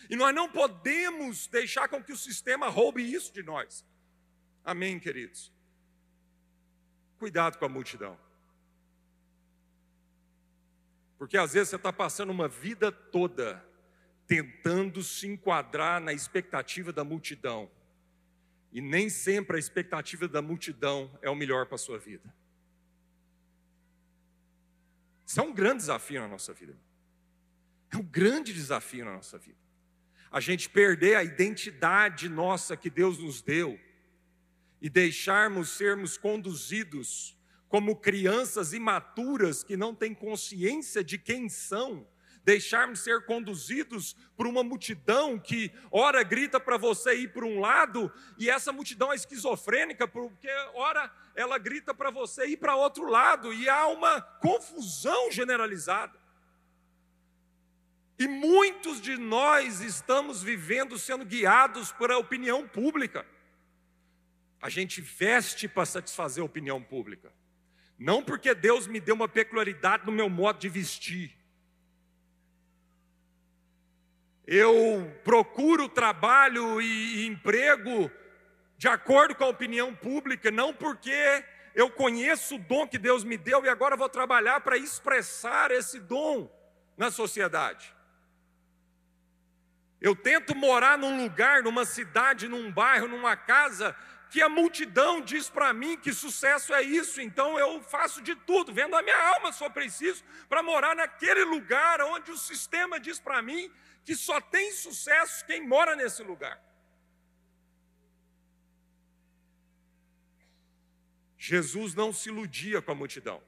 E 0.09 0.17
nós 0.17 0.35
não 0.35 0.49
podemos 0.49 1.47
deixar 1.47 1.89
com 1.89 2.03
que 2.03 2.13
o 2.13 2.17
sistema 2.17 2.69
roube 2.69 3.03
isso 3.03 3.33
de 3.33 3.43
nós. 3.43 3.85
Amém, 4.65 4.99
queridos? 4.99 5.53
Cuidado 7.19 7.59
com 7.59 7.65
a 7.65 7.69
multidão. 7.69 8.26
Porque 11.19 11.37
às 11.37 11.53
vezes 11.55 11.71
você 11.71 11.77
está 11.77 11.93
passando 11.93 12.31
uma 12.31 12.49
vida 12.49 12.93
toda 12.93 13.65
tentando 14.27 15.03
se 15.03 15.27
enquadrar 15.27 16.01
na 16.01 16.13
expectativa 16.13 16.93
da 16.93 17.05
multidão. 17.05 17.71
E 18.73 18.81
nem 18.81 19.09
sempre 19.09 19.57
a 19.57 19.59
expectativa 19.59 20.27
da 20.27 20.43
multidão 20.43 21.17
é 21.23 21.31
o 21.31 21.35
melhor 21.37 21.67
para 21.67 21.77
a 21.77 21.79
sua 21.79 21.99
vida. 21.99 22.35
Isso 25.25 25.41
é 25.41 25.43
um 25.43 25.53
grande 25.53 25.79
desafio 25.79 26.21
na 26.21 26.29
nossa 26.29 26.53
vida. 26.53 26.77
É 27.91 27.97
um 27.97 28.03
grande 28.03 28.53
desafio 28.53 29.05
na 29.05 29.13
nossa 29.13 29.39
vida. 29.39 29.59
A 30.31 30.41
gente 30.41 30.69
perder 30.69 31.17
a 31.17 31.25
identidade 31.25 32.29
nossa 32.29 32.77
que 32.77 32.91
Deus 32.91 33.19
nos 33.19 33.41
deu 33.41 33.79
e 34.81 34.91
deixarmos 34.91 35.71
sermos 35.71 36.19
conduzidos 36.19 37.36
como 37.77 37.95
crianças 37.95 38.73
imaturas 38.73 39.63
que 39.63 39.77
não 39.77 39.95
têm 39.95 40.15
consciência 40.15 41.05
de 41.05 41.19
quem 41.19 41.47
são 41.47 42.09
deixarmos 42.43 43.01
ser 43.01 43.27
conduzidos 43.27 44.17
por 44.35 44.47
uma 44.47 44.65
multidão 44.65 45.39
que 45.39 45.71
ora 45.91 46.23
grita 46.23 46.59
para 46.59 46.79
você 46.79 47.17
ir 47.17 47.35
para 47.35 47.45
um 47.45 47.61
lado 47.61 48.11
e 48.39 48.49
essa 48.49 48.73
multidão 48.73 49.13
é 49.13 49.15
esquizofrênica 49.15 50.09
porque 50.09 50.49
ora 50.73 51.13
ela 51.35 51.59
grita 51.59 51.93
para 51.93 52.11
você 52.11 52.47
ir 52.47 52.57
para 52.57 52.75
outro 52.75 53.11
lado 53.11 53.53
e 53.53 53.69
há 53.69 53.89
uma 53.89 54.23
confusão 54.23 55.31
generalizada. 55.31 56.19
E 58.19 58.27
muitos 58.27 59.03
de 59.03 59.19
nós 59.19 59.83
estamos 59.83 60.43
vivendo 60.43 60.99
sendo 60.99 61.27
guiados 61.27 61.93
por 61.93 62.11
a 62.11 62.17
opinião 62.17 62.67
pública. 62.67 63.27
A 64.63 64.71
gente 64.71 65.03
veste 65.03 65.69
para 65.69 65.85
satisfazer 65.85 66.41
a 66.41 66.47
opinião 66.47 66.83
pública. 66.83 67.31
Não 67.99 68.23
porque 68.23 68.55
Deus 68.55 68.87
me 68.87 69.01
deu 69.01 69.15
uma 69.15 69.29
peculiaridade 69.29 70.05
no 70.07 70.13
meu 70.13 70.29
modo 70.29 70.59
de 70.59 70.69
vestir 70.69 71.37
eu 74.47 75.13
procuro 75.25 75.89
trabalho 75.89 76.81
e 76.81 77.27
emprego 77.27 78.11
de 78.79 78.87
acordo 78.87 79.35
com 79.35 79.45
a 79.45 79.49
opinião 79.49 79.93
pública, 79.95 80.51
não 80.51 80.73
porque 80.73 81.45
eu 81.75 81.91
conheço 81.91 82.55
o 82.55 82.59
dom 82.59 82.87
que 82.87 82.99
Deus 82.99 83.25
me 83.25 83.37
deu 83.37 83.65
e 83.65 83.69
agora 83.69 83.97
vou 83.97 84.09
trabalhar 84.09 84.61
para 84.61 84.77
expressar 84.77 85.71
esse 85.71 85.99
dom 85.99 86.49
na 86.97 87.11
sociedade. 87.11 87.93
Eu 90.01 90.15
tento 90.15 90.55
morar 90.55 90.97
num 90.97 91.21
lugar, 91.23 91.63
numa 91.63 91.85
cidade, 91.85 92.47
num 92.47 92.71
bairro, 92.71 93.09
numa 93.09 93.35
casa 93.35 93.97
que 94.31 94.43
a 94.43 94.49
multidão 94.49 95.21
diz 95.21 95.49
para 95.49 95.73
mim 95.73 95.97
que 95.97 96.13
sucesso 96.13 96.75
é 96.75 96.83
isso, 96.83 97.21
então 97.21 97.59
eu 97.59 97.81
faço 97.83 98.21
de 98.21 98.35
tudo, 98.35 98.73
vendo 98.73 98.97
a 98.97 99.03
minha 99.03 99.29
alma 99.35 99.53
for 99.53 99.71
preciso, 99.71 100.25
para 100.49 100.63
morar 100.63 100.97
naquele 100.97 101.45
lugar 101.45 102.01
onde 102.01 102.31
o 102.31 102.37
sistema 102.37 102.99
diz 102.99 103.21
para 103.21 103.41
mim 103.41 103.71
que 104.05 104.17
só 104.17 104.41
tem 104.41 104.73
sucesso 104.73 105.45
quem 105.47 105.67
mora 105.67 105.95
nesse 105.95 106.23
lugar. 106.23 106.61
Jesus 111.39 111.95
não 111.95 112.13
se 112.13 112.29
iludia 112.29 112.83
com 112.83 112.91
a 112.91 112.95
multidão, 112.95 113.41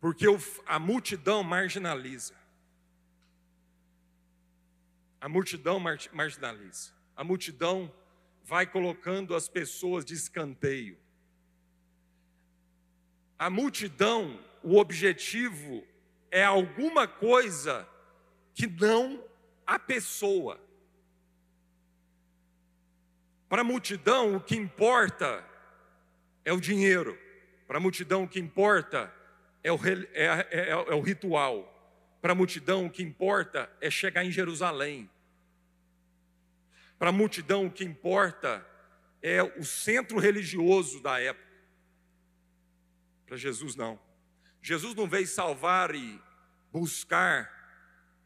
porque 0.00 0.26
a 0.66 0.78
multidão 0.78 1.44
marginaliza. 1.44 2.34
A 5.20 5.28
multidão 5.28 5.80
marginaliza. 6.12 6.92
A 7.16 7.24
multidão 7.24 7.92
vai 8.46 8.64
colocando 8.64 9.34
as 9.34 9.48
pessoas 9.48 10.04
de 10.04 10.14
escanteio. 10.14 10.96
A 13.36 13.50
multidão, 13.50 14.38
o 14.62 14.78
objetivo 14.78 15.84
é 16.30 16.44
alguma 16.44 17.08
coisa 17.08 17.86
que 18.54 18.68
não 18.68 19.22
a 19.66 19.80
pessoa. 19.80 20.60
Para 23.48 23.62
a 23.62 23.64
multidão, 23.64 24.36
o 24.36 24.40
que 24.40 24.54
importa 24.54 25.44
é 26.44 26.52
o 26.52 26.60
dinheiro. 26.60 27.18
Para 27.66 27.78
a 27.78 27.80
multidão, 27.80 28.22
o 28.22 28.28
que 28.28 28.38
importa 28.38 29.12
é 29.64 29.72
o, 29.72 29.78
é, 30.12 30.46
é, 30.50 30.70
é, 30.70 30.94
o 30.94 31.00
ritual. 31.00 31.72
Para 32.22 32.30
a 32.30 32.36
multidão, 32.36 32.86
o 32.86 32.90
que 32.90 33.02
importa 33.02 33.68
é 33.80 33.90
chegar 33.90 34.24
em 34.24 34.30
Jerusalém. 34.30 35.10
Para 36.98 37.10
a 37.10 37.12
multidão, 37.12 37.66
o 37.66 37.70
que 37.70 37.84
importa 37.84 38.66
é 39.22 39.42
o 39.42 39.64
centro 39.64 40.18
religioso 40.18 41.00
da 41.02 41.20
época. 41.20 41.46
Para 43.26 43.36
Jesus, 43.36 43.74
não. 43.74 43.98
Jesus 44.62 44.94
não 44.94 45.08
veio 45.08 45.26
salvar 45.26 45.94
e 45.94 46.20
buscar 46.72 47.50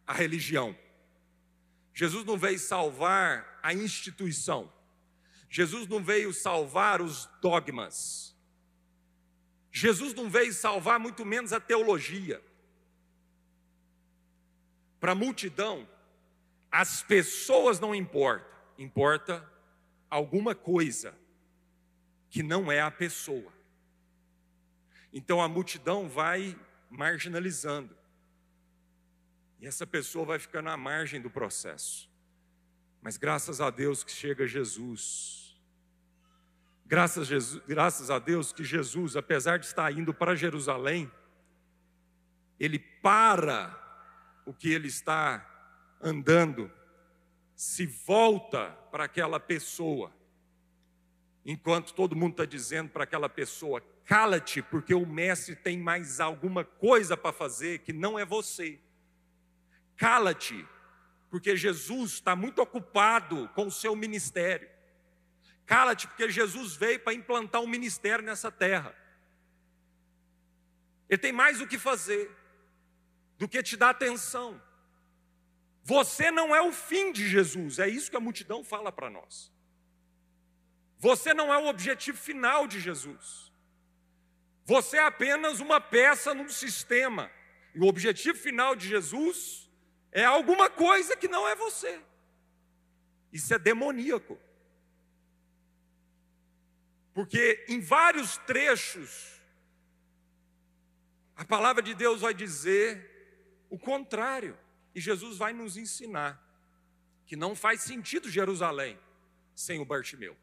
a 0.06 0.12
religião. 0.12 0.76
Jesus 1.94 2.24
não 2.24 2.38
veio 2.38 2.58
salvar 2.58 3.58
a 3.62 3.74
instituição. 3.74 4.72
Jesus 5.48 5.86
não 5.88 6.02
veio 6.02 6.32
salvar 6.32 7.02
os 7.02 7.28
dogmas. 7.40 8.36
Jesus 9.72 10.14
não 10.14 10.28
veio 10.30 10.52
salvar 10.52 10.98
muito 10.98 11.24
menos 11.24 11.52
a 11.52 11.60
teologia. 11.60 12.42
Para 14.98 15.12
a 15.12 15.14
multidão, 15.14 15.88
as 16.70 17.02
pessoas 17.02 17.80
não 17.80 17.94
importam, 17.94 18.59
importa 18.82 19.46
alguma 20.08 20.54
coisa 20.54 21.14
que 22.30 22.42
não 22.42 22.72
é 22.72 22.80
a 22.80 22.90
pessoa. 22.90 23.52
Então 25.12 25.40
a 25.40 25.48
multidão 25.48 26.08
vai 26.08 26.58
marginalizando. 26.88 27.96
E 29.60 29.66
essa 29.66 29.86
pessoa 29.86 30.24
vai 30.24 30.38
ficando 30.38 30.70
à 30.70 30.76
margem 30.76 31.20
do 31.20 31.28
processo. 31.28 32.08
Mas 33.02 33.16
graças 33.16 33.60
a 33.60 33.68
Deus 33.68 34.02
que 34.02 34.10
chega 34.10 34.46
Jesus. 34.46 35.56
Graças, 36.86 37.28
Jesus, 37.28 37.62
graças 37.68 38.10
a 38.10 38.18
Deus 38.18 38.52
que 38.52 38.64
Jesus, 38.64 39.14
apesar 39.14 39.58
de 39.58 39.66
estar 39.66 39.92
indo 39.92 40.12
para 40.12 40.34
Jerusalém, 40.34 41.10
ele 42.58 42.78
para 42.78 43.78
o 44.44 44.52
que 44.52 44.72
ele 44.72 44.88
está 44.88 45.46
andando, 46.00 46.70
se 47.60 47.84
volta 47.84 48.70
para 48.90 49.04
aquela 49.04 49.38
pessoa, 49.38 50.10
enquanto 51.44 51.92
todo 51.92 52.16
mundo 52.16 52.30
está 52.30 52.46
dizendo 52.46 52.88
para 52.88 53.04
aquela 53.04 53.28
pessoa: 53.28 53.82
cala-te, 54.06 54.62
porque 54.62 54.94
o 54.94 55.04
mestre 55.04 55.54
tem 55.54 55.78
mais 55.78 56.20
alguma 56.20 56.64
coisa 56.64 57.18
para 57.18 57.34
fazer 57.34 57.80
que 57.80 57.92
não 57.92 58.18
é 58.18 58.24
você. 58.24 58.80
Cala-te, 59.94 60.66
porque 61.28 61.54
Jesus 61.54 62.12
está 62.12 62.34
muito 62.34 62.62
ocupado 62.62 63.46
com 63.54 63.66
o 63.66 63.70
seu 63.70 63.94
ministério. 63.94 64.70
Cala-te, 65.66 66.08
porque 66.08 66.30
Jesus 66.30 66.74
veio 66.74 66.98
para 67.00 67.12
implantar 67.12 67.60
um 67.60 67.68
ministério 67.68 68.24
nessa 68.24 68.50
terra. 68.50 68.96
Ele 71.10 71.18
tem 71.18 71.30
mais 71.30 71.60
o 71.60 71.66
que 71.66 71.78
fazer 71.78 72.34
do 73.36 73.46
que 73.46 73.62
te 73.62 73.76
dar 73.76 73.90
atenção. 73.90 74.58
Você 75.82 76.30
não 76.30 76.54
é 76.54 76.60
o 76.60 76.72
fim 76.72 77.12
de 77.12 77.28
Jesus, 77.28 77.78
é 77.78 77.88
isso 77.88 78.10
que 78.10 78.16
a 78.16 78.20
multidão 78.20 78.62
fala 78.62 78.92
para 78.92 79.10
nós. 79.10 79.52
Você 80.98 81.32
não 81.32 81.52
é 81.52 81.56
o 81.56 81.66
objetivo 81.66 82.18
final 82.18 82.66
de 82.66 82.78
Jesus. 82.78 83.50
Você 84.64 84.98
é 84.98 85.02
apenas 85.02 85.58
uma 85.58 85.80
peça 85.80 86.34
num 86.34 86.48
sistema. 86.48 87.30
E 87.74 87.80
o 87.80 87.86
objetivo 87.86 88.38
final 88.38 88.76
de 88.76 88.86
Jesus 88.86 89.70
é 90.12 90.24
alguma 90.24 90.68
coisa 90.68 91.16
que 91.16 91.26
não 91.26 91.48
é 91.48 91.56
você. 91.56 92.00
Isso 93.32 93.54
é 93.54 93.58
demoníaco. 93.58 94.38
Porque 97.14 97.64
em 97.68 97.80
vários 97.80 98.36
trechos, 98.38 99.40
a 101.34 101.44
palavra 101.44 101.82
de 101.82 101.94
Deus 101.94 102.20
vai 102.20 102.34
dizer 102.34 103.66
o 103.70 103.78
contrário. 103.78 104.56
E 104.94 105.00
Jesus 105.00 105.36
vai 105.36 105.52
nos 105.52 105.76
ensinar 105.76 106.42
que 107.26 107.36
não 107.36 107.54
faz 107.54 107.82
sentido 107.82 108.28
Jerusalém 108.28 108.98
sem 109.54 109.80
o 109.80 109.84
Bartimeu. 109.84 110.36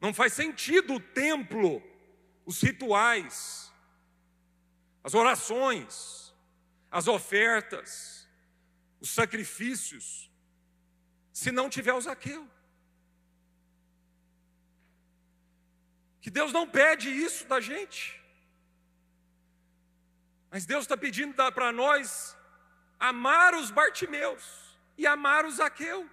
Não 0.00 0.14
faz 0.14 0.32
sentido 0.32 0.94
o 0.94 1.00
templo, 1.00 1.82
os 2.44 2.60
rituais, 2.60 3.72
as 5.02 5.14
orações, 5.14 6.34
as 6.90 7.06
ofertas, 7.06 8.28
os 9.00 9.10
sacrifícios, 9.10 10.30
se 11.32 11.52
não 11.52 11.70
tiver 11.70 11.92
o 11.92 12.00
Zaqueu. 12.00 12.48
Que 16.20 16.30
Deus 16.30 16.52
não 16.52 16.68
pede 16.68 17.10
isso 17.10 17.46
da 17.46 17.60
gente. 17.60 18.17
Mas 20.50 20.64
Deus 20.64 20.84
está 20.84 20.96
pedindo 20.96 21.34
para 21.52 21.72
nós 21.72 22.36
amar 22.98 23.54
os 23.54 23.70
Bartimeus 23.70 24.78
e 24.96 25.06
amar 25.06 25.44
o 25.44 25.50
Zaqueu. 25.50 26.08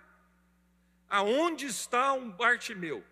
Aonde 1.10 1.66
está 1.66 2.14
um 2.14 2.30
Bartimeu? 2.30 3.04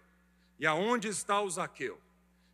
E 0.60 0.66
aonde 0.66 1.08
está 1.08 1.42
o 1.42 1.50
Zaqueu? 1.50 2.02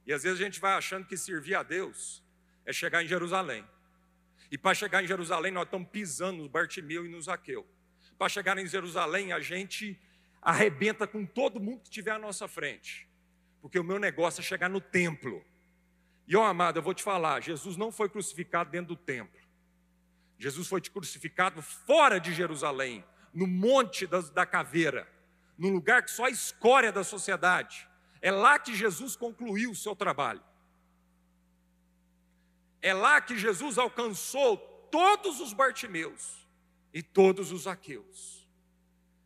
E 0.05 0.13
às 0.13 0.23
vezes 0.23 0.39
a 0.39 0.43
gente 0.43 0.59
vai 0.59 0.73
achando 0.73 1.05
que 1.05 1.17
servir 1.17 1.55
a 1.55 1.63
Deus 1.63 2.23
é 2.65 2.73
chegar 2.73 3.03
em 3.03 3.07
Jerusalém. 3.07 3.65
E 4.51 4.57
para 4.57 4.73
chegar 4.73 5.03
em 5.03 5.07
Jerusalém, 5.07 5.51
nós 5.51 5.65
estamos 5.65 5.89
pisando 5.89 6.43
no 6.43 6.49
Bartimeu 6.49 7.05
e 7.05 7.09
no 7.09 7.21
Zaqueu. 7.21 7.67
Para 8.17 8.29
chegar 8.29 8.57
em 8.57 8.65
Jerusalém, 8.65 9.31
a 9.31 9.39
gente 9.39 9.99
arrebenta 10.41 11.05
com 11.05 11.25
todo 11.25 11.59
mundo 11.59 11.81
que 11.81 11.87
estiver 11.87 12.11
à 12.11 12.19
nossa 12.19 12.47
frente. 12.47 13.07
Porque 13.61 13.77
o 13.77 13.83
meu 13.83 13.99
negócio 13.99 14.41
é 14.41 14.43
chegar 14.43 14.69
no 14.69 14.81
templo. 14.81 15.43
E 16.29 16.35
ó, 16.35 16.45
amado, 16.45 16.77
eu 16.77 16.83
vou 16.83 16.93
te 16.93 17.01
falar: 17.01 17.41
Jesus 17.41 17.75
não 17.75 17.91
foi 17.91 18.07
crucificado 18.07 18.69
dentro 18.69 18.89
do 18.89 18.95
templo. 18.95 19.41
Jesus 20.37 20.67
foi 20.67 20.79
crucificado 20.79 21.59
fora 21.59 22.19
de 22.19 22.31
Jerusalém, 22.31 23.03
no 23.33 23.47
monte 23.47 24.05
da, 24.05 24.21
da 24.21 24.45
caveira, 24.45 25.11
num 25.57 25.73
lugar 25.73 26.03
que 26.03 26.11
só 26.11 26.25
a 26.25 26.29
escória 26.29 26.91
da 26.91 27.03
sociedade. 27.03 27.89
É 28.21 28.31
lá 28.31 28.59
que 28.59 28.75
Jesus 28.75 29.15
concluiu 29.15 29.71
o 29.71 29.75
seu 29.75 29.95
trabalho. 29.95 30.43
É 32.79 32.93
lá 32.93 33.19
que 33.19 33.35
Jesus 33.35 33.79
alcançou 33.79 34.57
todos 34.91 35.39
os 35.39 35.51
Bartimeus 35.51 36.47
e 36.93 37.01
todos 37.01 37.51
os 37.51 37.65
Aqueus. 37.65 38.47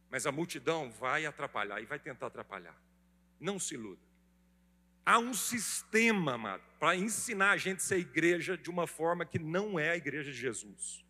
Mas 0.10 0.26
a 0.26 0.32
multidão 0.32 0.90
vai 0.92 1.26
atrapalhar 1.26 1.82
e 1.82 1.86
vai 1.86 2.00
tentar 2.00 2.28
atrapalhar. 2.28 2.80
Não 3.40 3.60
se 3.60 3.74
iluda. 3.74 4.13
Há 5.06 5.20
um 5.20 5.34
sistema, 5.34 6.36
amado, 6.36 6.64
para 6.80 6.96
ensinar 6.96 7.52
a 7.52 7.58
gente 7.58 7.80
a 7.80 7.82
ser 7.82 7.98
igreja 7.98 8.58
de 8.58 8.70
uma 8.70 8.88
forma 8.88 9.26
que 9.26 9.38
não 9.38 9.78
é 9.78 9.92
a 9.92 9.98
igreja 9.98 10.32
de 10.32 10.38
Jesus. 10.38 11.04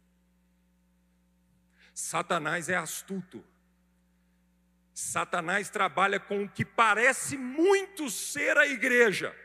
Satanás 1.94 2.70
é 2.70 2.76
astuto. 2.76 3.44
Satanás 4.94 5.70
trabalha 5.70 6.20
com 6.20 6.44
o 6.44 6.50
que 6.50 6.66
parece 6.66 7.38
muito 7.38 8.10
ser 8.10 8.58
a 8.58 8.68
igreja, 8.68 9.36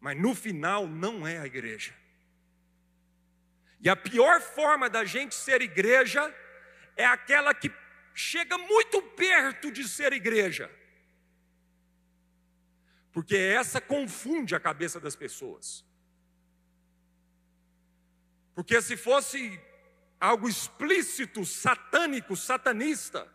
mas 0.00 0.18
no 0.18 0.34
final 0.34 0.86
não 0.86 1.26
é 1.26 1.38
a 1.38 1.46
igreja. 1.46 1.94
E 3.80 3.88
a 3.88 3.96
pior 3.96 4.40
forma 4.40 4.88
da 4.88 5.04
gente 5.04 5.34
ser 5.34 5.60
igreja 5.60 6.34
é 6.96 7.04
aquela 7.04 7.54
que 7.54 7.70
chega 8.14 8.56
muito 8.56 9.02
perto 9.02 9.70
de 9.70 9.86
ser 9.86 10.12
igreja, 10.12 10.70
porque 13.16 13.34
essa 13.34 13.80
confunde 13.80 14.54
a 14.54 14.60
cabeça 14.60 15.00
das 15.00 15.16
pessoas. 15.16 15.82
Porque 18.54 18.82
se 18.82 18.94
fosse 18.94 19.58
algo 20.20 20.46
explícito, 20.46 21.42
satânico, 21.46 22.36
satanista, 22.36 23.26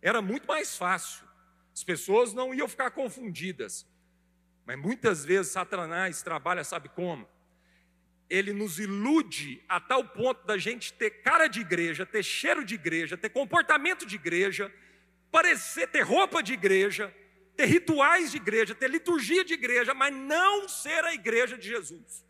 era 0.00 0.22
muito 0.22 0.48
mais 0.48 0.78
fácil. 0.78 1.28
As 1.70 1.84
pessoas 1.84 2.32
não 2.32 2.54
iam 2.54 2.66
ficar 2.66 2.90
confundidas. 2.92 3.86
Mas 4.64 4.78
muitas 4.78 5.22
vezes 5.22 5.52
Satanás 5.52 6.22
trabalha, 6.22 6.64
sabe 6.64 6.88
como? 6.88 7.28
Ele 8.30 8.54
nos 8.54 8.78
ilude 8.78 9.62
a 9.68 9.78
tal 9.78 10.02
ponto 10.02 10.46
da 10.46 10.56
gente 10.56 10.94
ter 10.94 11.10
cara 11.10 11.46
de 11.46 11.60
igreja, 11.60 12.06
ter 12.06 12.22
cheiro 12.22 12.64
de 12.64 12.74
igreja, 12.74 13.18
ter 13.18 13.28
comportamento 13.28 14.06
de 14.06 14.14
igreja, 14.14 14.72
parecer 15.30 15.88
ter 15.88 16.00
roupa 16.00 16.42
de 16.42 16.54
igreja, 16.54 17.14
ter 17.56 17.66
rituais 17.66 18.30
de 18.30 18.36
igreja, 18.36 18.74
ter 18.74 18.90
liturgia 18.90 19.44
de 19.44 19.54
igreja, 19.54 19.94
mas 19.94 20.14
não 20.14 20.68
ser 20.68 21.04
a 21.04 21.14
igreja 21.14 21.56
de 21.56 21.68
Jesus. 21.68 22.24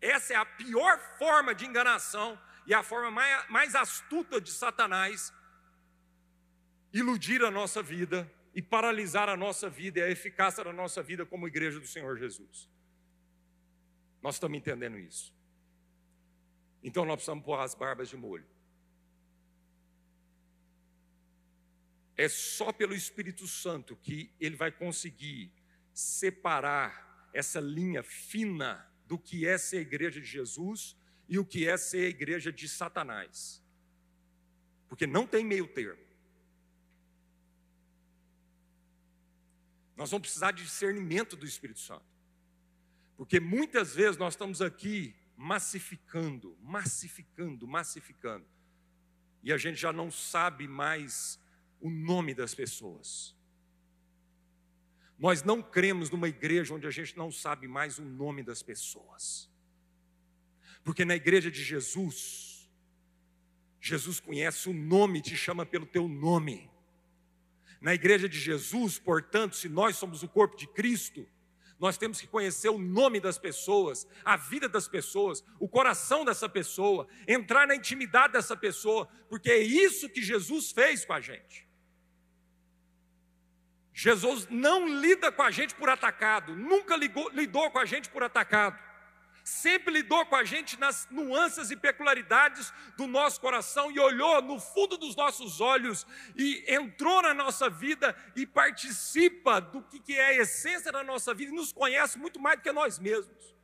Essa 0.00 0.34
é 0.34 0.36
a 0.36 0.44
pior 0.44 0.98
forma 1.18 1.54
de 1.54 1.66
enganação 1.66 2.38
e 2.66 2.72
a 2.72 2.82
forma 2.82 3.10
mais, 3.10 3.50
mais 3.50 3.74
astuta 3.74 4.40
de 4.40 4.50
Satanás 4.50 5.32
iludir 6.92 7.42
a 7.42 7.50
nossa 7.50 7.82
vida 7.82 8.30
e 8.54 8.60
paralisar 8.60 9.28
a 9.28 9.36
nossa 9.36 9.68
vida 9.68 10.00
e 10.00 10.02
a 10.02 10.10
eficácia 10.10 10.62
da 10.62 10.72
nossa 10.72 11.02
vida 11.02 11.24
como 11.24 11.48
igreja 11.48 11.80
do 11.80 11.86
Senhor 11.86 12.16
Jesus. 12.18 12.68
Nós 14.22 14.36
estamos 14.36 14.56
entendendo 14.56 14.98
isso. 14.98 15.34
Então 16.82 17.04
nós 17.04 17.16
precisamos 17.16 17.44
pôr 17.44 17.58
as 17.58 17.74
barbas 17.74 18.08
de 18.08 18.16
molho. 18.16 18.46
É 22.22 22.28
só 22.28 22.72
pelo 22.72 22.94
Espírito 22.94 23.48
Santo 23.48 23.96
que 23.96 24.32
ele 24.38 24.54
vai 24.54 24.70
conseguir 24.70 25.52
separar 25.92 27.28
essa 27.34 27.58
linha 27.58 28.00
fina 28.02 28.88
do 29.06 29.18
que 29.18 29.44
é 29.44 29.58
ser 29.58 29.78
a 29.78 29.80
igreja 29.80 30.20
de 30.20 30.26
Jesus 30.26 30.96
e 31.28 31.36
o 31.36 31.44
que 31.44 31.66
é 31.66 31.76
ser 31.76 32.06
a 32.06 32.08
igreja 32.08 32.52
de 32.52 32.68
Satanás. 32.68 33.60
Porque 34.88 35.04
não 35.04 35.26
tem 35.26 35.44
meio 35.44 35.66
termo. 35.66 36.00
Nós 39.96 40.08
vamos 40.10 40.28
precisar 40.28 40.52
de 40.52 40.62
discernimento 40.62 41.34
do 41.34 41.44
Espírito 41.44 41.80
Santo. 41.80 42.06
Porque 43.16 43.40
muitas 43.40 43.96
vezes 43.96 44.16
nós 44.16 44.34
estamos 44.34 44.62
aqui 44.62 45.16
massificando, 45.36 46.56
massificando, 46.60 47.66
massificando. 47.66 48.46
E 49.42 49.52
a 49.52 49.56
gente 49.56 49.80
já 49.80 49.92
não 49.92 50.08
sabe 50.08 50.68
mais 50.68 51.41
o 51.82 51.90
nome 51.90 52.32
das 52.32 52.54
pessoas. 52.54 53.36
Nós 55.18 55.42
não 55.42 55.62
cremos 55.62 56.10
numa 56.10 56.28
igreja 56.28 56.72
onde 56.72 56.86
a 56.86 56.90
gente 56.90 57.16
não 57.16 57.30
sabe 57.30 57.68
mais 57.68 57.98
o 57.98 58.04
nome 58.04 58.42
das 58.42 58.62
pessoas. 58.62 59.50
Porque 60.84 61.04
na 61.04 61.14
igreja 61.14 61.50
de 61.50 61.62
Jesus, 61.62 62.70
Jesus 63.80 64.20
conhece 64.20 64.68
o 64.68 64.72
nome, 64.72 65.20
te 65.20 65.36
chama 65.36 65.66
pelo 65.66 65.86
teu 65.86 66.08
nome. 66.08 66.70
Na 67.80 67.92
igreja 67.92 68.28
de 68.28 68.38
Jesus, 68.38 68.98
portanto, 68.98 69.56
se 69.56 69.68
nós 69.68 69.96
somos 69.96 70.22
o 70.22 70.28
corpo 70.28 70.56
de 70.56 70.68
Cristo, 70.68 71.26
nós 71.80 71.98
temos 71.98 72.20
que 72.20 72.28
conhecer 72.28 72.68
o 72.68 72.78
nome 72.78 73.18
das 73.18 73.38
pessoas, 73.38 74.06
a 74.24 74.36
vida 74.36 74.68
das 74.68 74.86
pessoas, 74.86 75.44
o 75.58 75.68
coração 75.68 76.24
dessa 76.24 76.48
pessoa, 76.48 77.08
entrar 77.26 77.66
na 77.66 77.74
intimidade 77.74 78.34
dessa 78.34 78.56
pessoa, 78.56 79.08
porque 79.28 79.50
é 79.50 79.58
isso 79.58 80.08
que 80.08 80.22
Jesus 80.22 80.70
fez 80.70 81.04
com 81.04 81.12
a 81.12 81.20
gente. 81.20 81.71
Jesus 83.92 84.48
não 84.50 84.88
lida 84.88 85.30
com 85.30 85.42
a 85.42 85.50
gente 85.50 85.74
por 85.74 85.88
atacado, 85.88 86.54
nunca 86.54 86.96
ligou, 86.96 87.28
lidou 87.30 87.70
com 87.70 87.78
a 87.78 87.84
gente 87.84 88.08
por 88.08 88.22
atacado 88.22 88.78
sempre 89.44 89.92
lidou 89.92 90.24
com 90.26 90.36
a 90.36 90.44
gente 90.44 90.78
nas 90.78 91.06
nuances 91.10 91.70
e 91.70 91.76
peculiaridades 91.76 92.72
do 92.96 93.06
nosso 93.06 93.40
coração 93.40 93.90
e 93.90 93.98
olhou 93.98 94.40
no 94.42 94.60
fundo 94.60 94.96
dos 94.96 95.16
nossos 95.16 95.60
olhos 95.60 96.06
e 96.36 96.64
entrou 96.68 97.22
na 97.22 97.34
nossa 97.34 97.68
vida 97.68 98.16
e 98.36 98.46
participa 98.46 99.60
do 99.60 99.82
que 99.82 100.14
é 100.14 100.26
a 100.26 100.34
essência 100.42 100.92
da 100.92 101.02
nossa 101.02 101.34
vida 101.34 101.52
e 101.52 101.54
nos 101.54 101.72
conhece 101.72 102.18
muito 102.18 102.40
mais 102.40 102.58
do 102.58 102.62
que 102.62 102.72
nós 102.72 102.98
mesmos. 102.98 103.54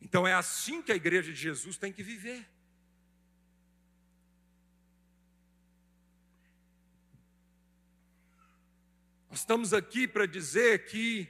Então 0.00 0.26
é 0.26 0.34
assim 0.34 0.82
que 0.82 0.92
a 0.92 0.96
igreja 0.96 1.32
de 1.32 1.38
Jesus 1.38 1.78
tem 1.78 1.92
que 1.92 2.02
viver. 2.02 2.46
Nós 9.32 9.38
estamos 9.38 9.72
aqui 9.72 10.06
para 10.06 10.26
dizer 10.26 10.84
que 10.84 11.26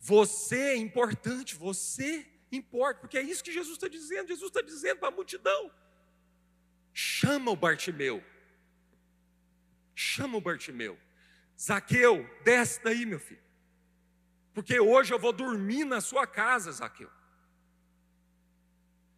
você 0.00 0.56
é 0.56 0.76
importante, 0.76 1.54
você 1.54 2.26
importa, 2.50 2.98
porque 2.98 3.16
é 3.16 3.22
isso 3.22 3.44
que 3.44 3.52
Jesus 3.52 3.76
está 3.76 3.86
dizendo. 3.86 4.26
Jesus 4.26 4.48
está 4.48 4.60
dizendo 4.60 4.98
para 4.98 5.06
a 5.06 5.12
multidão: 5.12 5.70
chama 6.92 7.52
o 7.52 7.54
Bartimeu, 7.54 8.20
chama 9.94 10.36
o 10.36 10.40
Bartimeu, 10.40 10.98
Zaqueu, 11.56 12.28
desce 12.42 12.82
daí, 12.82 13.06
meu 13.06 13.20
filho, 13.20 13.40
porque 14.52 14.80
hoje 14.80 15.14
eu 15.14 15.18
vou 15.20 15.32
dormir 15.32 15.84
na 15.84 16.00
sua 16.00 16.26
casa, 16.26 16.72
Zaqueu. 16.72 17.08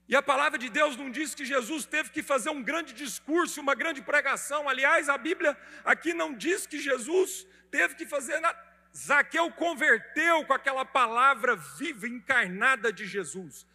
E 0.09 0.15
a 0.15 0.23
palavra 0.23 0.59
de 0.59 0.69
Deus 0.69 0.97
não 0.97 1.11
diz 1.11 1.35
que 1.35 1.45
Jesus 1.45 1.87
teve 1.87 2.11
que 2.11 2.23
fazer 2.23 2.51
um 2.51 2.63
grande 2.63 2.93
discurso, 2.93 3.61
uma 3.61 3.75
grande 3.75 4.03
pregação. 4.03 4.69
Aliás, 4.69 5.09
a 5.09 5.17
Bíblia 5.17 5.57
aqui 5.85 6.13
não 6.13 6.35
diz 6.35 6.67
que 6.67 6.79
Jesus 6.79 7.47
teve 7.71 7.95
que 7.95 8.07
fazer 8.07 8.39
nada 8.41 8.75
Zaqueu 8.97 9.51
converteu 9.51 10.45
com 10.47 10.53
aquela 10.53 10.85
palavra 10.85 11.57
viva, 11.57 12.07
encarnada 12.07 12.93
de 12.93 13.05
Jesus. 13.05 13.67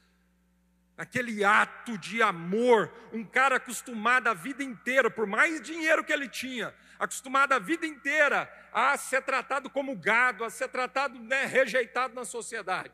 Aquele 0.97 1.43
ato 1.43 1.97
de 1.97 2.21
amor, 2.21 2.91
um 3.11 3.23
cara 3.23 3.57
acostumado 3.57 4.27
a 4.27 4.33
vida 4.33 4.63
inteira, 4.63 5.09
por 5.09 5.27
mais 5.27 5.61
dinheiro 5.61 6.03
que 6.03 6.13
ele 6.13 6.27
tinha, 6.27 6.73
acostumado 6.97 7.53
a 7.53 7.59
vida 7.59 7.85
inteira 7.85 8.49
a 8.71 8.97
ser 8.97 9.21
tratado 9.21 9.69
como 9.69 9.95
gado, 9.95 10.43
a 10.43 10.49
ser 10.49 10.69
tratado, 10.69 11.19
né, 11.19 11.45
rejeitado 11.45 12.13
na 12.13 12.23
sociedade. 12.23 12.93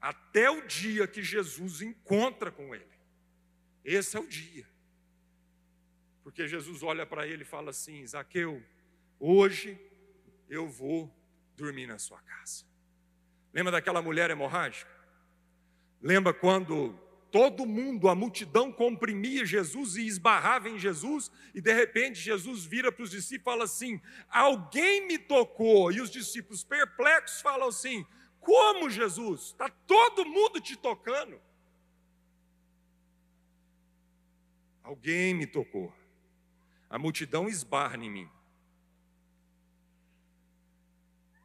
Até 0.00 0.50
o 0.50 0.66
dia 0.66 1.06
que 1.06 1.22
Jesus 1.22 1.82
encontra 1.82 2.50
com 2.50 2.74
ele. 2.74 2.98
Esse 3.84 4.16
é 4.16 4.20
o 4.20 4.26
dia. 4.26 4.66
Porque 6.22 6.46
Jesus 6.46 6.82
olha 6.82 7.06
para 7.06 7.26
ele 7.26 7.42
e 7.42 7.46
fala 7.46 7.70
assim: 7.70 8.06
Zaqueu, 8.06 8.62
hoje 9.18 9.80
eu 10.48 10.68
vou 10.68 11.12
dormir 11.56 11.86
na 11.86 11.98
sua 11.98 12.20
casa. 12.20 12.64
Lembra 13.52 13.72
daquela 13.72 14.02
mulher 14.02 14.30
hemorrágica? 14.30 14.90
Lembra 16.00 16.32
quando 16.32 16.96
todo 17.30 17.66
mundo, 17.66 18.08
a 18.08 18.14
multidão 18.14 18.72
comprimia 18.72 19.44
Jesus 19.44 19.96
e 19.96 20.06
esbarrava 20.06 20.68
em 20.68 20.78
Jesus, 20.78 21.30
e 21.54 21.60
de 21.60 21.72
repente 21.72 22.20
Jesus 22.20 22.64
vira 22.64 22.92
para 22.92 23.02
os 23.02 23.10
discípulos 23.10 23.40
e 23.40 23.44
fala 23.44 23.64
assim: 23.64 24.00
Alguém 24.28 25.06
me 25.06 25.18
tocou. 25.18 25.90
E 25.90 26.00
os 26.00 26.10
discípulos 26.10 26.62
perplexos 26.62 27.40
falam 27.40 27.68
assim: 27.68 28.06
Como 28.48 28.88
Jesus? 28.88 29.48
Está 29.48 29.68
todo 29.68 30.24
mundo 30.24 30.58
te 30.58 30.74
tocando. 30.74 31.38
Alguém 34.82 35.34
me 35.34 35.46
tocou. 35.46 35.92
A 36.88 36.98
multidão 36.98 37.46
esbarra 37.46 37.98
em 37.98 38.10
mim. 38.10 38.30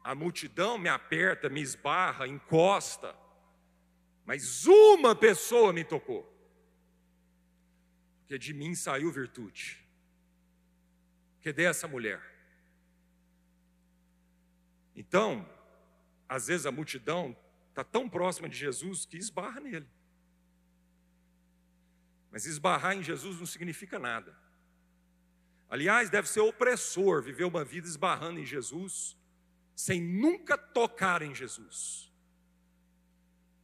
A 0.02 0.14
multidão 0.14 0.78
me 0.78 0.88
aperta, 0.88 1.50
me 1.50 1.60
esbarra, 1.60 2.26
encosta, 2.26 3.14
mas 4.24 4.64
uma 4.64 5.14
pessoa 5.14 5.74
me 5.74 5.84
tocou, 5.84 6.26
porque 8.20 8.38
de 8.38 8.54
mim 8.54 8.74
saiu 8.74 9.12
virtude. 9.12 9.86
Que 11.42 11.52
dessa 11.52 11.86
mulher. 11.86 12.22
Então, 14.96 15.46
às 16.28 16.46
vezes 16.46 16.66
a 16.66 16.72
multidão 16.72 17.36
está 17.70 17.84
tão 17.84 18.08
próxima 18.08 18.48
de 18.48 18.56
Jesus 18.56 19.04
que 19.04 19.16
esbarra 19.16 19.60
nele. 19.60 19.88
Mas 22.30 22.46
esbarrar 22.46 22.96
em 22.96 23.02
Jesus 23.02 23.38
não 23.38 23.46
significa 23.46 23.98
nada. 23.98 24.36
Aliás, 25.68 26.10
deve 26.10 26.28
ser 26.28 26.40
opressor 26.40 27.22
viver 27.22 27.44
uma 27.44 27.64
vida 27.64 27.86
esbarrando 27.86 28.40
em 28.40 28.46
Jesus 28.46 29.16
sem 29.74 30.00
nunca 30.00 30.56
tocar 30.56 31.22
em 31.22 31.34
Jesus. 31.34 32.12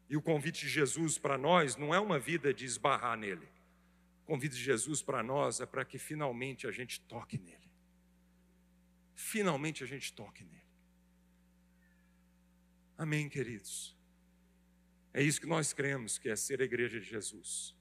E 0.08 0.16
o 0.16 0.22
convite 0.22 0.62
de 0.62 0.68
Jesus 0.68 1.18
para 1.18 1.38
nós 1.38 1.76
não 1.76 1.94
é 1.94 2.00
uma 2.00 2.18
vida 2.18 2.52
de 2.52 2.64
esbarrar 2.64 3.16
nele. 3.16 3.48
O 4.24 4.26
convite 4.26 4.56
de 4.56 4.62
Jesus 4.62 5.02
para 5.02 5.22
nós 5.22 5.60
é 5.60 5.66
para 5.66 5.84
que 5.84 5.98
finalmente 5.98 6.66
a 6.66 6.72
gente 6.72 7.00
toque 7.02 7.38
nele. 7.38 7.70
Finalmente 9.14 9.84
a 9.84 9.86
gente 9.86 10.12
toque 10.12 10.44
nele. 10.44 10.69
Amém, 13.00 13.30
queridos? 13.30 13.96
É 15.14 15.22
isso 15.22 15.40
que 15.40 15.46
nós 15.46 15.72
cremos 15.72 16.18
que 16.18 16.28
é 16.28 16.36
ser 16.36 16.60
a 16.60 16.64
igreja 16.64 17.00
de 17.00 17.06
Jesus. 17.06 17.74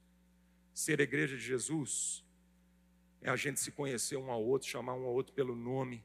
Ser 0.74 1.02
a 1.02 1.04
igreja 1.04 1.36
de 1.36 1.44
Jesus 1.44 2.24
é 3.22 3.30
a 3.30 3.36
gente 3.36 3.60
se 3.60 3.70
conhecer 3.70 4.16
um 4.16 4.32
ao 4.32 4.42
outro, 4.42 4.70
chamar 4.70 4.94
um 4.94 5.04
ao 5.04 5.14
outro 5.14 5.34
pelo 5.34 5.58
nome, 5.58 6.02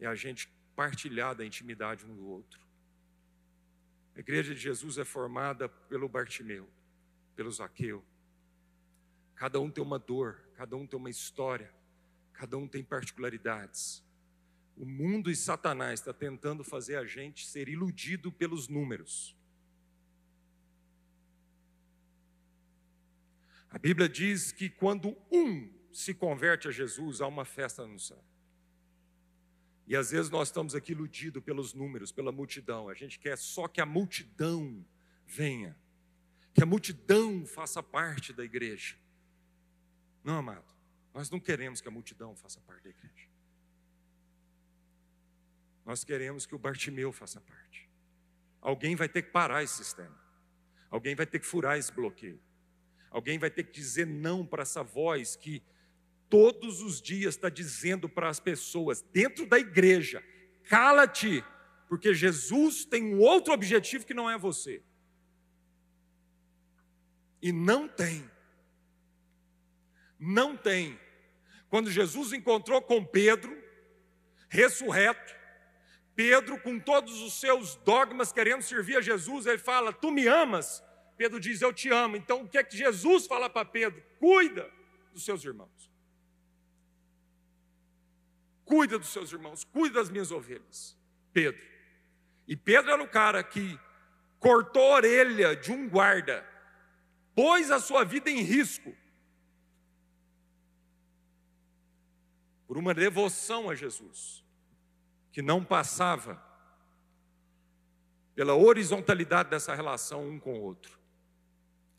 é 0.00 0.06
a 0.06 0.14
gente 0.14 0.48
partilhar 0.74 1.34
da 1.34 1.44
intimidade 1.44 2.06
um 2.06 2.16
do 2.16 2.26
outro. 2.26 2.58
A 4.16 4.20
igreja 4.20 4.54
de 4.54 4.60
Jesus 4.62 4.96
é 4.96 5.04
formada 5.04 5.68
pelo 5.68 6.08
Bartimeu, 6.08 6.66
pelo 7.36 7.50
Zaqueu. 7.50 8.02
Cada 9.34 9.60
um 9.60 9.70
tem 9.70 9.84
uma 9.84 9.98
dor, 9.98 10.42
cada 10.56 10.74
um 10.74 10.86
tem 10.86 10.98
uma 10.98 11.10
história, 11.10 11.70
cada 12.32 12.56
um 12.56 12.66
tem 12.66 12.82
particularidades. 12.82 14.02
O 14.76 14.84
mundo 14.84 15.30
e 15.30 15.36
Satanás 15.36 16.00
está 16.00 16.12
tentando 16.12 16.64
fazer 16.64 16.96
a 16.96 17.04
gente 17.04 17.46
ser 17.46 17.68
iludido 17.68 18.32
pelos 18.32 18.68
números. 18.68 19.36
A 23.70 23.78
Bíblia 23.78 24.08
diz 24.08 24.52
que 24.52 24.68
quando 24.68 25.16
um 25.30 25.72
se 25.92 26.12
converte 26.14 26.68
a 26.68 26.70
Jesus, 26.70 27.20
há 27.20 27.26
uma 27.26 27.44
festa 27.44 27.86
no 27.86 27.98
céu. 27.98 28.22
E 29.86 29.94
às 29.94 30.10
vezes 30.10 30.30
nós 30.30 30.48
estamos 30.48 30.74
aqui 30.74 30.92
iludidos 30.92 31.42
pelos 31.42 31.74
números, 31.74 32.10
pela 32.10 32.32
multidão. 32.32 32.88
A 32.88 32.94
gente 32.94 33.18
quer 33.18 33.36
só 33.36 33.68
que 33.68 33.80
a 33.80 33.86
multidão 33.86 34.84
venha, 35.26 35.76
que 36.54 36.62
a 36.62 36.66
multidão 36.66 37.44
faça 37.46 37.82
parte 37.82 38.32
da 38.32 38.44
igreja. 38.44 38.96
Não, 40.22 40.38
amado, 40.38 40.64
nós 41.12 41.30
não 41.30 41.38
queremos 41.38 41.80
que 41.80 41.88
a 41.88 41.90
multidão 41.90 42.34
faça 42.34 42.60
parte 42.60 42.84
da 42.84 42.90
igreja. 42.90 43.33
Nós 45.84 46.04
queremos 46.04 46.46
que 46.46 46.54
o 46.54 46.58
Bartimeu 46.58 47.12
faça 47.12 47.40
parte. 47.40 47.88
Alguém 48.60 48.96
vai 48.96 49.08
ter 49.08 49.22
que 49.22 49.30
parar 49.30 49.62
esse 49.62 49.76
sistema. 49.76 50.18
Alguém 50.90 51.14
vai 51.14 51.26
ter 51.26 51.38
que 51.38 51.46
furar 51.46 51.76
esse 51.76 51.92
bloqueio. 51.92 52.40
Alguém 53.10 53.38
vai 53.38 53.50
ter 53.50 53.64
que 53.64 53.72
dizer 53.72 54.06
não 54.06 54.46
para 54.46 54.62
essa 54.62 54.82
voz 54.82 55.36
que 55.36 55.62
todos 56.28 56.80
os 56.80 57.00
dias 57.00 57.34
está 57.34 57.48
dizendo 57.48 58.08
para 58.08 58.28
as 58.28 58.40
pessoas, 58.40 59.02
dentro 59.02 59.46
da 59.46 59.58
igreja: 59.58 60.24
cala-te, 60.64 61.44
porque 61.88 62.14
Jesus 62.14 62.84
tem 62.84 63.14
um 63.14 63.20
outro 63.20 63.52
objetivo 63.52 64.06
que 64.06 64.14
não 64.14 64.30
é 64.30 64.38
você. 64.38 64.82
E 67.42 67.52
não 67.52 67.86
tem. 67.86 68.28
Não 70.18 70.56
tem. 70.56 70.98
Quando 71.68 71.90
Jesus 71.90 72.32
encontrou 72.32 72.80
com 72.80 73.04
Pedro, 73.04 73.54
ressurreto, 74.48 75.34
Pedro, 76.14 76.60
com 76.60 76.78
todos 76.78 77.20
os 77.22 77.34
seus 77.34 77.74
dogmas, 77.76 78.32
querendo 78.32 78.62
servir 78.62 78.96
a 78.96 79.00
Jesus, 79.00 79.46
ele 79.46 79.58
fala: 79.58 79.92
Tu 79.92 80.10
me 80.10 80.26
amas? 80.26 80.82
Pedro 81.16 81.40
diz: 81.40 81.60
Eu 81.60 81.72
te 81.72 81.90
amo. 81.90 82.16
Então, 82.16 82.42
o 82.42 82.48
que 82.48 82.58
é 82.58 82.64
que 82.64 82.76
Jesus 82.76 83.26
fala 83.26 83.50
para 83.50 83.64
Pedro? 83.64 84.02
Cuida 84.18 84.70
dos 85.12 85.24
seus 85.24 85.44
irmãos. 85.44 85.90
Cuida 88.64 88.98
dos 88.98 89.08
seus 89.08 89.30
irmãos, 89.30 89.64
cuida 89.64 90.00
das 90.00 90.08
minhas 90.08 90.30
ovelhas. 90.30 90.96
Pedro. 91.32 91.60
E 92.46 92.56
Pedro 92.56 92.90
era 92.92 93.02
o 93.02 93.08
cara 93.08 93.42
que 93.42 93.78
cortou 94.38 94.92
a 94.92 94.96
orelha 94.96 95.56
de 95.56 95.72
um 95.72 95.88
guarda 95.88 96.46
pôs 97.34 97.70
a 97.70 97.80
sua 97.80 98.04
vida 98.04 98.30
em 98.30 98.40
risco 98.40 98.94
por 102.66 102.78
uma 102.78 102.94
devoção 102.94 103.68
a 103.68 103.74
Jesus, 103.74 104.43
que 105.34 105.42
não 105.42 105.64
passava 105.64 106.40
pela 108.36 108.54
horizontalidade 108.54 109.50
dessa 109.50 109.74
relação 109.74 110.28
um 110.28 110.38
com 110.38 110.54
o 110.54 110.62
outro. 110.62 110.96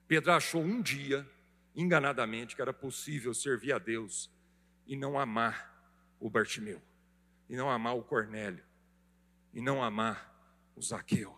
Pedro 0.08 0.32
achou 0.32 0.62
um 0.62 0.82
dia, 0.82 1.30
enganadamente, 1.76 2.56
que 2.56 2.62
era 2.62 2.72
possível 2.72 3.34
servir 3.34 3.74
a 3.74 3.78
Deus 3.78 4.32
e 4.88 4.96
não 4.96 5.20
amar 5.20 5.70
o 6.18 6.30
Bartimeu, 6.30 6.82
e 7.50 7.58
não 7.58 7.70
amar 7.70 7.98
o 7.98 8.04
Cornélio, 8.04 8.64
e 9.54 9.60
não 9.60 9.84
amar 9.84 10.34
o 10.74 10.82
Zaqueu. 10.82 11.38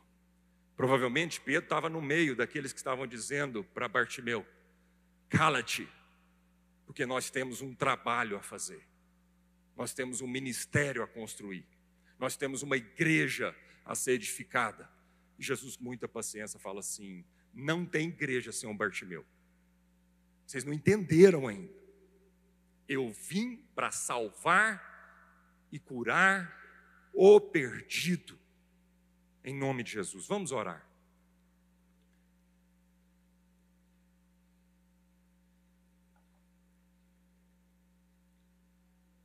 Provavelmente 0.76 1.42
Pedro 1.42 1.64
estava 1.64 1.90
no 1.90 2.00
meio 2.00 2.36
daqueles 2.36 2.72
que 2.72 2.78
estavam 2.78 3.08
dizendo 3.08 3.64
para 3.64 3.88
Bartimeu: 3.88 4.46
cala-te, 5.30 5.90
porque 6.86 7.08
nós 7.08 7.32
temos 7.32 7.60
um 7.60 7.74
trabalho 7.74 8.38
a 8.38 8.44
fazer, 8.44 8.88
nós 9.76 9.96
temos 9.96 10.22
um 10.22 10.28
ministério 10.28 11.02
a 11.02 11.08
construir, 11.08 11.68
nós 12.20 12.36
temos 12.36 12.64
uma 12.64 12.78
igreja 12.78 13.56
a 13.86 13.96
ser 13.96 14.14
edificada. 14.14 14.90
E 15.38 15.44
Jesus, 15.44 15.76
com 15.76 15.84
muita 15.84 16.08
paciência, 16.08 16.60
fala 16.60 16.80
assim: 16.80 17.24
não 17.54 17.86
tem 17.86 18.10
igreja 18.10 18.52
sem 18.52 18.70
um 18.70 18.76
Bartimeu. 18.76 19.26
Vocês 20.46 20.64
não 20.64 20.74
entenderam 20.74 21.48
ainda. 21.48 21.74
Eu 22.88 23.12
vim 23.12 23.58
para 23.76 23.92
salvar 23.92 25.68
e 25.72 25.78
curar 25.78 26.56
o 27.14 27.40
perdido 27.40 28.40
em 29.44 29.58
nome 29.58 29.82
de 29.82 29.92
Jesus. 29.92 30.28
Vamos 30.28 30.52
orar. 30.52 30.86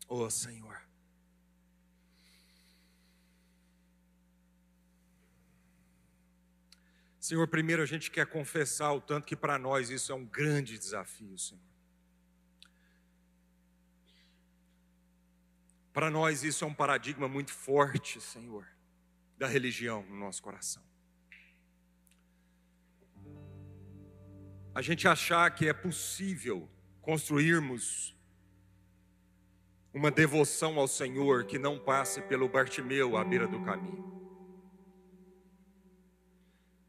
Oh 0.09 0.31
Senhor. 0.31 0.72
Senhor, 7.33 7.49
primeiro 7.49 7.83
a 7.83 7.87
gente 7.87 8.11
quer 8.11 8.27
confessar 8.27 8.93
o 8.93 9.01
tanto 9.01 9.27
que 9.27 9.35
para 9.35 9.59
nós 9.59 9.89
isso 9.89 10.13
é 10.13 10.15
um 10.15 10.27
grande 10.27 10.77
desafio, 10.77 11.39
Senhor. 11.39 11.65
Para 15.95 16.11
nós 16.11 16.45
isso 16.45 16.63
é 16.63 16.67
um 16.67 16.75
paradigma 16.75 17.27
muito 17.27 17.51
forte, 17.51 18.21
Senhor 18.21 18.67
da 19.39 19.49
religião 19.49 20.05
no 20.05 20.15
nosso 20.15 20.41
coração. 20.41 20.83
A 24.73 24.81
gente 24.81 25.09
achar 25.09 25.51
que 25.51 25.67
é 25.67 25.73
possível 25.73 26.71
construirmos 27.01 28.17
uma 29.93 30.13
devoção 30.13 30.79
ao 30.79 30.87
Senhor 30.87 31.45
que 31.45 31.59
não 31.59 31.77
passe 31.77 32.23
pelo 32.23 32.49
Bartimeu 32.49 33.17
à 33.17 33.25
beira 33.25 33.49
do 33.49 33.65
caminho. 33.65 34.32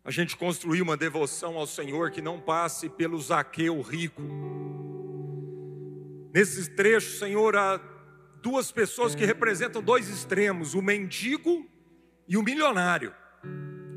A 0.03 0.11
gente 0.11 0.35
construir 0.35 0.81
uma 0.81 0.97
devoção 0.97 1.57
ao 1.57 1.65
Senhor 1.65 2.11
que 2.11 2.21
não 2.21 2.39
passe 2.39 2.89
pelo 2.89 3.19
Zaqueu 3.21 3.81
rico. 3.81 4.21
Nesses 6.33 6.67
trechos, 6.67 7.19
Senhor, 7.19 7.55
há 7.55 7.79
duas 8.41 8.71
pessoas 8.71 9.15
que 9.15 9.25
representam 9.25 9.81
dois 9.81 10.09
extremos: 10.09 10.73
o 10.73 10.81
mendigo 10.81 11.65
e 12.27 12.35
o 12.35 12.43
milionário, 12.43 13.13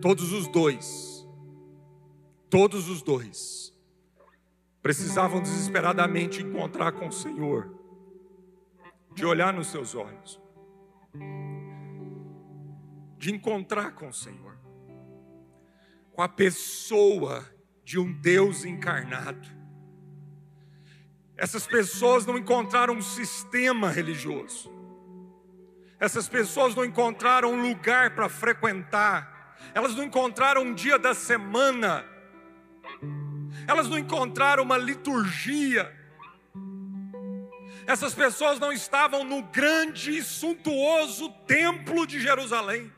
todos 0.01 0.33
os 0.33 0.47
dois, 0.47 1.27
todos 2.49 2.89
os 2.89 3.03
dois, 3.03 3.75
precisavam 4.83 5.43
desesperadamente 5.43 6.43
encontrar 6.43 6.93
com 6.93 7.09
o 7.09 7.13
Senhor, 7.13 7.75
de 9.15 9.27
olhar 9.27 9.53
nos 9.53 9.67
seus 9.67 9.97
olhos, 9.97 10.41
de 13.19 13.35
encontrar 13.35 13.93
com 13.97 14.09
o 14.09 14.13
Senhor, 14.13 14.56
com 16.17 16.23
a 16.23 16.29
pessoa 16.29 17.49
de 17.85 18.01
um 18.01 18.13
Deus 18.13 18.65
encarnado. 18.65 19.47
Essas 21.37 21.65
pessoas 21.65 22.27
não 22.27 22.37
encontraram 22.37 22.95
um 22.95 23.03
sistema 23.03 23.89
religioso 23.89 24.75
essas 25.99 26.29
pessoas 26.29 26.75
não 26.75 26.85
encontraram 26.85 27.53
um 27.53 27.69
lugar 27.69 28.15
para 28.15 28.29
frequentar, 28.29 29.57
elas 29.75 29.95
não 29.95 30.05
encontraram 30.05 30.63
um 30.63 30.75
dia 30.75 30.99
da 30.99 31.15
semana, 31.15 32.05
elas 33.67 33.89
não 33.89 33.99
encontraram 33.99 34.63
uma 34.63 34.77
liturgia. 34.77 35.95
Essas 37.87 38.15
pessoas 38.15 38.59
não 38.59 38.73
estavam 38.73 39.25
no 39.25 39.43
grande 39.45 40.19
e 40.19 40.23
suntuoso 40.23 41.31
templo 41.47 42.07
de 42.07 42.21
Jerusalém. 42.21 42.93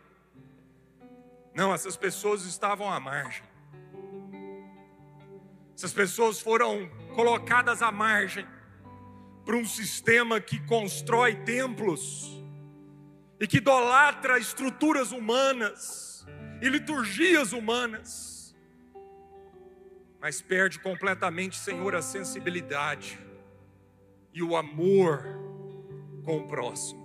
Não, 1.59 1.75
essas 1.75 1.97
pessoas 1.97 2.45
estavam 2.45 2.89
à 2.89 3.01
margem. 3.01 3.43
Essas 5.75 5.93
pessoas 5.93 6.41
foram 6.41 6.89
colocadas 7.17 7.83
à 7.83 7.91
margem 7.91 8.47
para 9.45 9.57
um 9.57 9.67
sistema 9.67 10.41
que 10.41 10.65
constrói 10.67 11.35
templos 11.35 12.41
e 13.41 13.47
que 13.49 13.57
idolatra 13.57 14.39
estruturas 14.39 15.11
humanas 15.11 16.25
e 16.63 16.69
liturgias 16.69 17.53
humanas, 17.53 18.57
mas 20.21 20.41
perde 20.41 20.79
completamente, 20.79 21.57
Senhor, 21.57 21.93
a 21.97 22.03
sensibilidade 22.03 23.19
e 24.33 24.45
o 24.45 24.57
amor 24.57 25.25
com 26.25 26.37
o 26.39 26.47
próximo. 26.47 26.98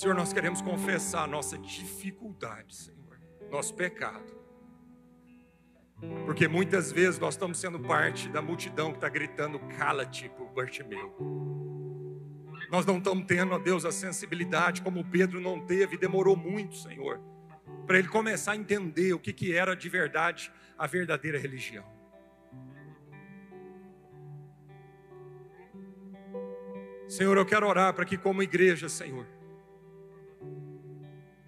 Senhor, 0.00 0.14
nós 0.14 0.32
queremos 0.32 0.62
confessar 0.62 1.24
a 1.24 1.26
nossa 1.26 1.58
dificuldade, 1.58 2.74
Senhor, 2.74 3.20
nosso 3.50 3.74
pecado. 3.74 4.34
Porque 6.24 6.48
muitas 6.48 6.90
vezes 6.90 7.20
nós 7.20 7.34
estamos 7.34 7.58
sendo 7.60 7.78
parte 7.78 8.26
da 8.30 8.40
multidão 8.40 8.92
que 8.92 8.96
está 8.96 9.10
gritando: 9.10 9.60
cala-te 9.76 10.26
por 10.30 10.46
Bartimeu. 10.54 11.14
Nós 12.70 12.86
não 12.86 12.96
estamos 12.96 13.26
tendo, 13.26 13.52
ó 13.52 13.58
Deus, 13.58 13.84
a 13.84 13.92
sensibilidade 13.92 14.80
como 14.80 15.04
Pedro 15.04 15.38
não 15.38 15.66
teve, 15.66 15.98
demorou 15.98 16.34
muito, 16.34 16.76
Senhor, 16.76 17.20
para 17.86 17.98
ele 17.98 18.08
começar 18.08 18.52
a 18.52 18.56
entender 18.56 19.12
o 19.12 19.18
que, 19.18 19.34
que 19.34 19.54
era 19.54 19.76
de 19.76 19.90
verdade 19.90 20.50
a 20.78 20.86
verdadeira 20.86 21.38
religião. 21.38 21.84
Senhor, 27.06 27.36
eu 27.36 27.44
quero 27.44 27.68
orar 27.68 27.92
para 27.92 28.06
que, 28.06 28.16
como 28.16 28.42
igreja, 28.42 28.88
Senhor, 28.88 29.26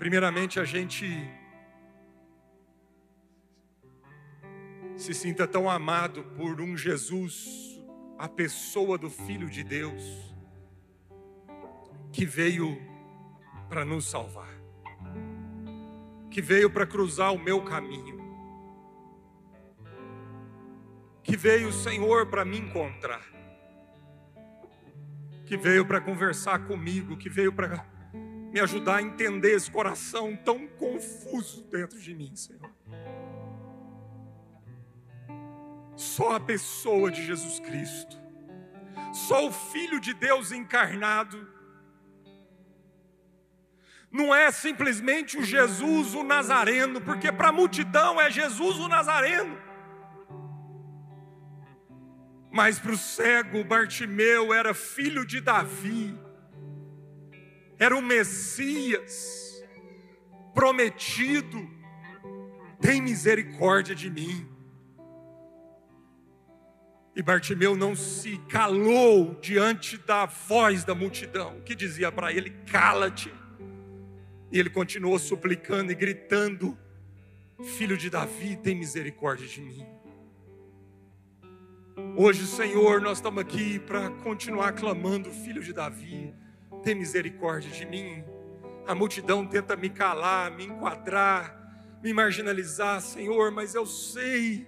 primeiramente 0.02 0.58
a 0.58 0.64
gente 0.64 1.06
se 4.96 5.14
sinta 5.14 5.46
tão 5.46 5.70
amado 5.70 6.24
por 6.36 6.60
um 6.60 6.76
Jesus, 6.76 7.80
a 8.18 8.28
pessoa 8.28 8.98
do 8.98 9.08
Filho 9.08 9.48
de 9.48 9.62
Deus 9.62 10.34
que 12.10 12.26
veio 12.26 12.76
para 13.68 13.84
nos 13.84 14.10
salvar, 14.10 14.52
que 16.32 16.42
veio 16.42 16.68
para 16.68 16.84
cruzar 16.84 17.32
o 17.32 17.38
meu 17.38 17.62
caminho, 17.62 18.18
que 21.22 21.36
veio, 21.36 21.72
Senhor, 21.72 22.26
para 22.26 22.44
me 22.44 22.58
encontrar, 22.58 23.24
que 25.46 25.56
veio 25.56 25.86
para 25.86 26.00
conversar 26.00 26.66
comigo, 26.66 27.16
que 27.16 27.28
veio 27.28 27.52
para 27.52 27.91
me 28.52 28.60
ajudar 28.60 28.96
a 28.96 29.02
entender 29.02 29.56
esse 29.56 29.70
coração 29.70 30.36
tão 30.36 30.66
confuso 30.66 31.64
dentro 31.64 31.98
de 31.98 32.14
mim, 32.14 32.36
Senhor. 32.36 32.70
Só 35.96 36.36
a 36.36 36.40
pessoa 36.40 37.10
de 37.10 37.24
Jesus 37.24 37.58
Cristo 37.60 38.22
só 39.12 39.46
o 39.46 39.52
Filho 39.52 40.00
de 40.00 40.14
Deus 40.14 40.50
encarnado. 40.52 41.46
Não 44.10 44.34
é 44.34 44.50
simplesmente 44.50 45.38
o 45.38 45.44
Jesus 45.44 46.14
o 46.14 46.22
Nazareno, 46.22 47.00
porque 47.00 47.30
para 47.30 47.48
a 47.48 47.52
multidão 47.52 48.20
é 48.20 48.30
Jesus 48.30 48.78
o 48.78 48.88
Nazareno. 48.88 49.58
Mas 52.50 52.78
para 52.78 52.92
o 52.92 52.96
cego, 52.96 53.64
Bartimeu 53.64 54.52
era 54.52 54.74
filho 54.74 55.24
de 55.24 55.40
Davi, 55.40 56.18
era 57.82 57.96
o 57.96 58.00
Messias 58.00 59.60
prometido. 60.54 61.68
Tem 62.80 63.02
misericórdia 63.02 63.92
de 63.92 64.08
mim. 64.08 64.48
E 67.16 67.22
Bartimeu 67.22 67.74
não 67.74 67.96
se 67.96 68.38
calou 68.48 69.34
diante 69.40 69.98
da 69.98 70.26
voz 70.26 70.84
da 70.84 70.94
multidão, 70.94 71.60
que 71.62 71.74
dizia 71.74 72.12
para 72.12 72.32
ele: 72.32 72.50
cala-te. 72.70 73.34
E 74.52 74.60
ele 74.60 74.70
continuou 74.70 75.18
suplicando 75.18 75.90
e 75.90 75.94
gritando: 75.96 76.78
Filho 77.76 77.96
de 77.98 78.08
Davi, 78.08 78.56
tem 78.56 78.76
misericórdia 78.76 79.48
de 79.48 79.60
mim. 79.60 79.84
Hoje, 82.16 82.46
Senhor, 82.46 83.00
nós 83.00 83.18
estamos 83.18 83.42
aqui 83.42 83.80
para 83.80 84.08
continuar 84.22 84.72
clamando: 84.72 85.32
Filho 85.32 85.62
de 85.62 85.72
Davi, 85.72 86.32
tem 86.82 86.94
misericórdia 86.94 87.70
de 87.70 87.86
mim. 87.86 88.24
A 88.86 88.94
multidão 88.94 89.46
tenta 89.46 89.76
me 89.76 89.88
calar, 89.88 90.50
me 90.50 90.64
enquadrar, 90.64 91.56
me 92.02 92.12
marginalizar, 92.12 93.00
Senhor, 93.00 93.50
mas 93.50 93.74
eu 93.74 93.86
sei 93.86 94.66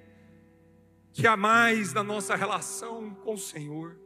que 1.13 1.27
há 1.27 1.37
mais 1.37 1.93
na 1.93 2.03
nossa 2.03 2.35
relação 2.35 3.15
com 3.15 3.35
o 3.35 3.39
Senhor. 3.39 3.99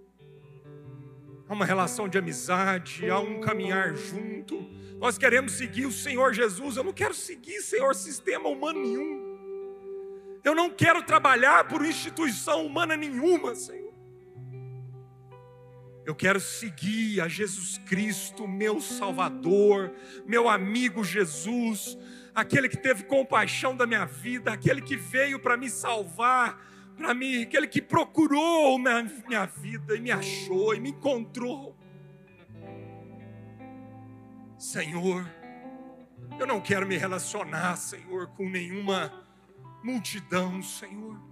Há 1.48 1.54
uma 1.54 1.64
relação 1.64 2.08
de 2.08 2.18
amizade, 2.18 3.08
há 3.08 3.18
um 3.18 3.40
caminhar 3.40 3.94
junto. 3.94 4.68
Nós 4.98 5.16
queremos 5.16 5.52
seguir 5.52 5.86
o 5.86 5.92
Senhor 5.92 6.34
Jesus. 6.34 6.76
Eu 6.76 6.84
não 6.84 6.92
quero 6.92 7.14
seguir, 7.14 7.60
Senhor, 7.62 7.94
sistema 7.94 8.48
humano 8.48 8.80
nenhum. 8.80 9.28
Eu 10.44 10.54
não 10.54 10.70
quero 10.70 11.02
trabalhar 11.02 11.66
por 11.68 11.84
instituição 11.84 12.64
humana 12.66 12.96
nenhuma, 12.96 13.54
Senhor. 13.54 13.87
Eu 16.08 16.14
quero 16.14 16.40
seguir 16.40 17.20
a 17.20 17.28
Jesus 17.28 17.76
Cristo, 17.84 18.48
meu 18.48 18.80
Salvador, 18.80 19.92
meu 20.24 20.48
amigo 20.48 21.04
Jesus, 21.04 21.98
aquele 22.34 22.66
que 22.66 22.78
teve 22.78 23.04
compaixão 23.04 23.76
da 23.76 23.86
minha 23.86 24.06
vida, 24.06 24.50
aquele 24.50 24.80
que 24.80 24.96
veio 24.96 25.38
para 25.38 25.54
me 25.54 25.68
salvar, 25.68 26.58
para 26.96 27.12
mim, 27.12 27.42
aquele 27.42 27.66
que 27.66 27.82
procurou 27.82 28.78
na 28.78 29.02
minha 29.02 29.44
vida 29.44 29.94
e 29.94 30.00
me 30.00 30.10
achou 30.10 30.74
e 30.74 30.80
me 30.80 30.92
encontrou. 30.92 31.76
Senhor, 34.58 35.30
eu 36.40 36.46
não 36.46 36.58
quero 36.58 36.86
me 36.86 36.96
relacionar, 36.96 37.76
Senhor, 37.76 38.28
com 38.28 38.48
nenhuma 38.48 39.12
multidão, 39.84 40.62
Senhor. 40.62 41.27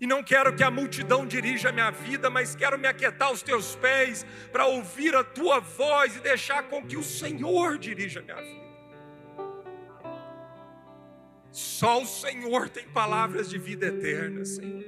E 0.00 0.06
não 0.06 0.22
quero 0.22 0.54
que 0.54 0.62
a 0.62 0.70
multidão 0.70 1.26
dirija 1.26 1.70
a 1.70 1.72
minha 1.72 1.90
vida, 1.90 2.30
mas 2.30 2.54
quero 2.54 2.78
me 2.78 2.86
aquietar 2.86 3.28
aos 3.28 3.42
teus 3.42 3.74
pés 3.74 4.24
para 4.52 4.66
ouvir 4.66 5.14
a 5.16 5.24
tua 5.24 5.58
voz 5.58 6.16
e 6.16 6.20
deixar 6.20 6.62
com 6.64 6.86
que 6.86 6.96
o 6.96 7.02
Senhor 7.02 7.78
dirija 7.78 8.20
a 8.20 8.22
minha 8.22 8.36
vida. 8.36 8.68
Só 11.50 12.02
o 12.02 12.06
Senhor 12.06 12.68
tem 12.68 12.86
palavras 12.88 13.50
de 13.50 13.58
vida 13.58 13.86
eterna, 13.86 14.44
Senhor. 14.44 14.84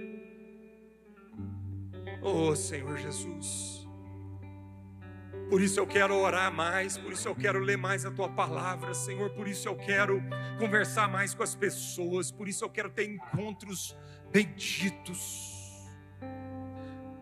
Oh, 2.23 2.55
Senhor 2.55 2.97
Jesus. 2.97 3.81
Por 5.49 5.61
isso 5.61 5.81
eu 5.81 5.87
quero 5.87 6.15
orar 6.15 6.53
mais, 6.53 6.97
por 6.97 7.13
isso 7.13 7.27
eu 7.27 7.35
quero 7.35 7.59
ler 7.59 7.77
mais 7.77 8.07
a 8.07 8.11
tua 8.13 8.29
palavra, 8.29 8.95
Senhor. 8.95 9.31
Por 9.31 9.49
isso 9.49 9.69
eu 9.69 9.75
quero 9.75 10.23
conversar 10.61 11.09
mais 11.09 11.35
com 11.35 11.43
as 11.43 11.57
pessoas, 11.57 12.31
por 12.31 12.47
isso 12.47 12.65
eu 12.65 12.71
quero 12.71 12.89
ter 12.89 13.11
encontros 13.11 13.97
benditos. 14.31 15.51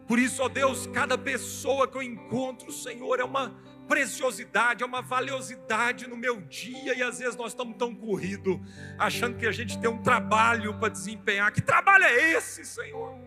Por 0.06 0.18
isso, 0.18 0.42
ó 0.42 0.48
Deus, 0.48 0.86
cada 0.86 1.18
pessoa 1.18 1.86
que 1.86 1.96
eu 1.96 2.02
encontro, 2.02 2.72
Senhor, 2.72 3.20
é 3.20 3.24
uma 3.24 3.54
preciosidade, 3.86 4.82
é 4.82 4.86
uma 4.86 5.02
valiosidade 5.02 6.06
no 6.06 6.16
meu 6.16 6.40
dia, 6.42 6.94
e 6.94 7.02
às 7.02 7.18
vezes 7.18 7.36
nós 7.36 7.52
estamos 7.52 7.76
tão 7.76 7.94
corridos, 7.94 8.58
achando 8.98 9.36
que 9.38 9.46
a 9.46 9.52
gente 9.52 9.78
tem 9.78 9.90
um 9.90 10.02
trabalho 10.02 10.78
para 10.78 10.88
desempenhar. 10.88 11.52
Que 11.52 11.60
trabalho 11.60 12.04
é 12.04 12.32
esse, 12.32 12.64
Senhor? 12.64 13.18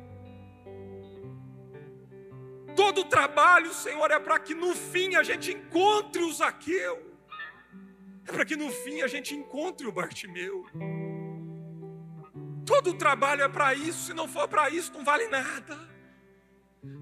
Todo 2.76 3.04
trabalho, 3.04 3.74
Senhor, 3.74 4.10
é 4.12 4.20
para 4.20 4.40
que 4.40 4.56
no 4.56 4.74
fim 4.76 5.16
a 5.16 5.24
gente 5.24 5.52
encontre 5.52 6.24
o 6.24 6.32
Zaqueu, 6.32 7.12
é 8.28 8.32
para 8.32 8.46
que 8.46 8.56
no 8.56 8.72
fim 8.72 9.02
a 9.02 9.08
gente 9.08 9.36
encontre 9.36 9.86
o 9.88 9.92
Bartimeu. 9.92 10.66
Todo 12.72 12.94
trabalho 12.94 13.44
é 13.44 13.50
para 13.50 13.76
isso, 13.76 14.06
se 14.08 14.14
não 14.14 14.30
for 14.30 14.48
para 14.48 14.70
isso, 14.70 14.94
não 14.94 15.04
vale 15.04 15.28
nada. 15.28 15.78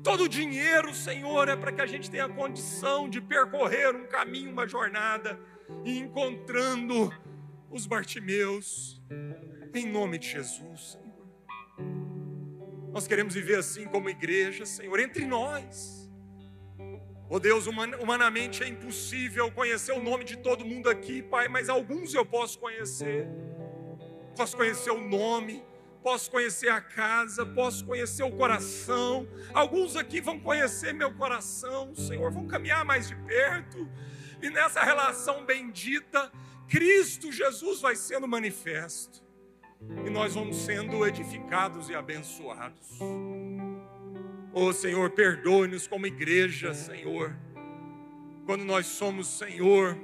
Todo 0.04 0.28
dinheiro, 0.28 0.96
Senhor, 0.96 1.48
é 1.48 1.56
para 1.56 1.72
que 1.72 1.80
a 1.80 1.86
gente 1.86 2.10
tenha 2.10 2.28
condição 2.28 3.08
de 3.08 3.22
percorrer 3.22 3.96
um 3.96 4.08
caminho, 4.08 4.52
uma 4.52 4.68
jornada, 4.68 5.40
e 5.86 6.00
encontrando 6.00 7.14
os 7.70 7.86
Bartimeus, 7.86 9.00
em 9.76 9.86
nome 9.88 10.18
de 10.18 10.32
Jesus, 10.32 10.94
Senhor. 10.94 11.30
Nós 12.92 13.08
queremos 13.08 13.36
viver 13.36 13.60
assim 13.60 13.86
como 13.86 14.10
igreja, 14.10 14.66
Senhor, 14.66 15.00
entre 15.00 15.24
nós. 15.24 16.10
Oh 17.30 17.40
Deus, 17.40 17.68
humanamente 17.68 18.64
é 18.64 18.68
impossível 18.68 19.52
conhecer 19.52 19.92
o 19.92 20.02
nome 20.02 20.24
de 20.24 20.36
todo 20.36 20.66
mundo 20.66 20.90
aqui, 20.90 21.22
Pai, 21.22 21.48
mas 21.48 21.70
alguns 21.70 22.16
eu 22.16 22.26
posso 22.26 22.58
conhecer. 22.58 23.28
Posso 24.40 24.56
conhecer 24.56 24.92
o 24.92 25.02
nome, 25.06 25.62
posso 26.02 26.32
conhecer 26.32 26.70
a 26.70 26.80
casa, 26.80 27.46
posso 27.46 27.84
conhecer 27.84 28.24
o 28.24 28.32
coração. 28.32 29.28
Alguns 29.54 29.98
aqui 29.98 30.22
vão 30.22 30.40
conhecer 30.40 30.94
meu 30.94 31.14
coração, 31.14 31.94
Senhor, 31.94 32.32
vão 32.32 32.48
caminhar 32.48 32.86
mais 32.86 33.10
de 33.10 33.18
perto. 33.18 33.86
E 34.42 34.50
nessa 34.50 34.82
relação 34.82 35.46
bendita, 35.46 36.32
Cristo 36.70 37.34
Jesus 37.34 37.82
vai 37.82 37.98
sendo 37.98 38.30
manifesto. 38.30 39.22
E 40.06 40.10
nós 40.10 40.36
vamos 40.36 40.56
sendo 40.56 41.06
edificados 41.06 41.90
e 41.90 41.94
abençoados. 41.94 42.98
Oh 44.54 44.72
Senhor, 44.72 45.10
perdoe-nos 45.10 45.86
como 45.86 46.08
igreja, 46.08 46.74
Senhor. 46.74 47.36
Quando 48.46 48.64
nós 48.64 48.86
somos, 48.86 49.28
Senhor, 49.28 49.98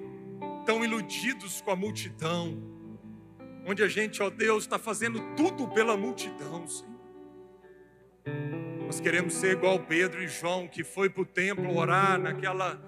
tão 0.66 0.84
iludidos 0.84 1.62
com 1.62 1.72
a 1.72 1.76
multidão 1.78 2.75
onde 3.66 3.84
a 3.84 3.88
gente, 3.88 4.22
ó 4.22 4.30
Deus, 4.30 4.64
está 4.64 4.78
fazendo 4.78 5.20
tudo 5.36 5.68
pela 5.70 5.98
multidão, 5.98 6.68
Senhor. 6.68 6.96
Nós 8.86 9.00
queremos 9.00 9.34
ser 9.34 9.54
igual 9.58 9.80
Pedro 9.80 10.24
e 10.24 10.28
João, 10.28 10.68
que 10.68 10.84
foi 10.84 11.10
para 11.10 11.24
o 11.24 11.26
templo 11.26 11.76
orar 11.76 12.20
naquela 12.20 12.80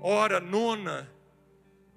hora 0.00 0.40
nona 0.40 1.10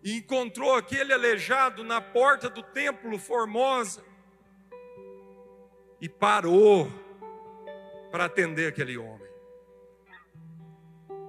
e 0.04 0.18
encontrou 0.18 0.76
aquele 0.76 1.14
aleijado 1.14 1.84
na 1.84 2.00
porta 2.00 2.50
do 2.50 2.62
templo 2.62 3.18
Formosa 3.18 4.04
e 6.00 6.10
parou 6.10 6.92
para 8.12 8.26
atender 8.26 8.68
aquele 8.68 8.98
homem. 8.98 9.32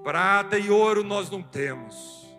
Prata 0.02 0.58
e 0.58 0.68
ouro 0.68 1.02
nós 1.02 1.30
não 1.30 1.42
temos, 1.42 2.36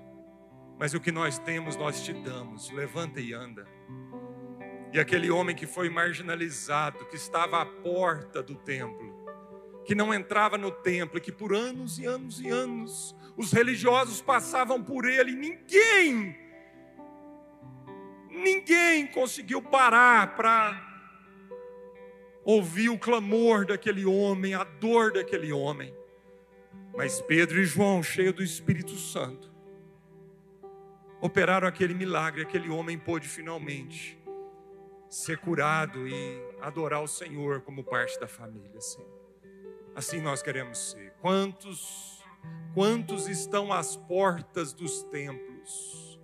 mas 0.78 0.94
o 0.94 1.00
que 1.00 1.12
nós 1.12 1.40
temos 1.40 1.76
nós 1.76 2.04
te 2.04 2.14
damos. 2.14 2.70
Levanta 2.70 3.20
e 3.20 3.34
anda. 3.34 3.75
E 4.96 5.00
aquele 5.00 5.30
homem 5.30 5.54
que 5.54 5.68
foi 5.68 5.90
marginalizado, 5.90 7.04
que 7.08 7.18
estava 7.18 7.62
à 7.62 7.66
porta 7.66 8.42
do 8.42 8.56
templo, 8.56 9.14
que 9.84 9.94
não 9.94 10.14
entrava 10.14 10.58
no 10.58 10.72
templo, 10.72 11.20
que 11.20 11.34
por 11.34 11.54
anos 11.54 12.00
e 12.00 12.06
anos 12.06 12.40
e 12.40 12.48
anos 12.48 13.14
os 13.36 13.52
religiosos 13.52 14.22
passavam 14.22 14.82
por 14.82 15.04
ele, 15.04 15.36
ninguém, 15.36 16.34
ninguém 18.30 19.06
conseguiu 19.08 19.62
parar 19.62 20.34
para 20.38 20.82
ouvir 22.46 22.88
o 22.88 22.98
clamor 22.98 23.66
daquele 23.66 24.06
homem, 24.06 24.54
a 24.54 24.64
dor 24.64 25.12
daquele 25.12 25.52
homem. 25.52 25.94
Mas 26.96 27.20
Pedro 27.20 27.60
e 27.60 27.66
João, 27.66 28.02
cheios 28.02 28.34
do 28.34 28.42
Espírito 28.42 28.96
Santo, 28.96 29.52
operaram 31.20 31.68
aquele 31.68 31.94
milagre, 31.94 32.44
aquele 32.44 32.70
homem 32.70 32.98
pôde 32.98 33.28
finalmente 33.28 34.24
ser 35.10 35.38
curado 35.38 36.08
e 36.08 36.42
adorar 36.62 37.02
o 37.02 37.08
Senhor 37.08 37.62
como 37.62 37.84
parte 37.84 38.20
da 38.20 38.28
família, 38.28 38.82
Senhor. 38.82 39.26
Assim 39.96 40.20
nós 40.20 40.42
queremos 40.42 40.92
ser. 40.92 41.14
Quantos, 41.22 42.24
quantos 42.74 43.28
estão 43.28 43.72
às 43.72 43.96
portas 43.96 44.74
dos 44.74 45.04
templos 45.04 46.20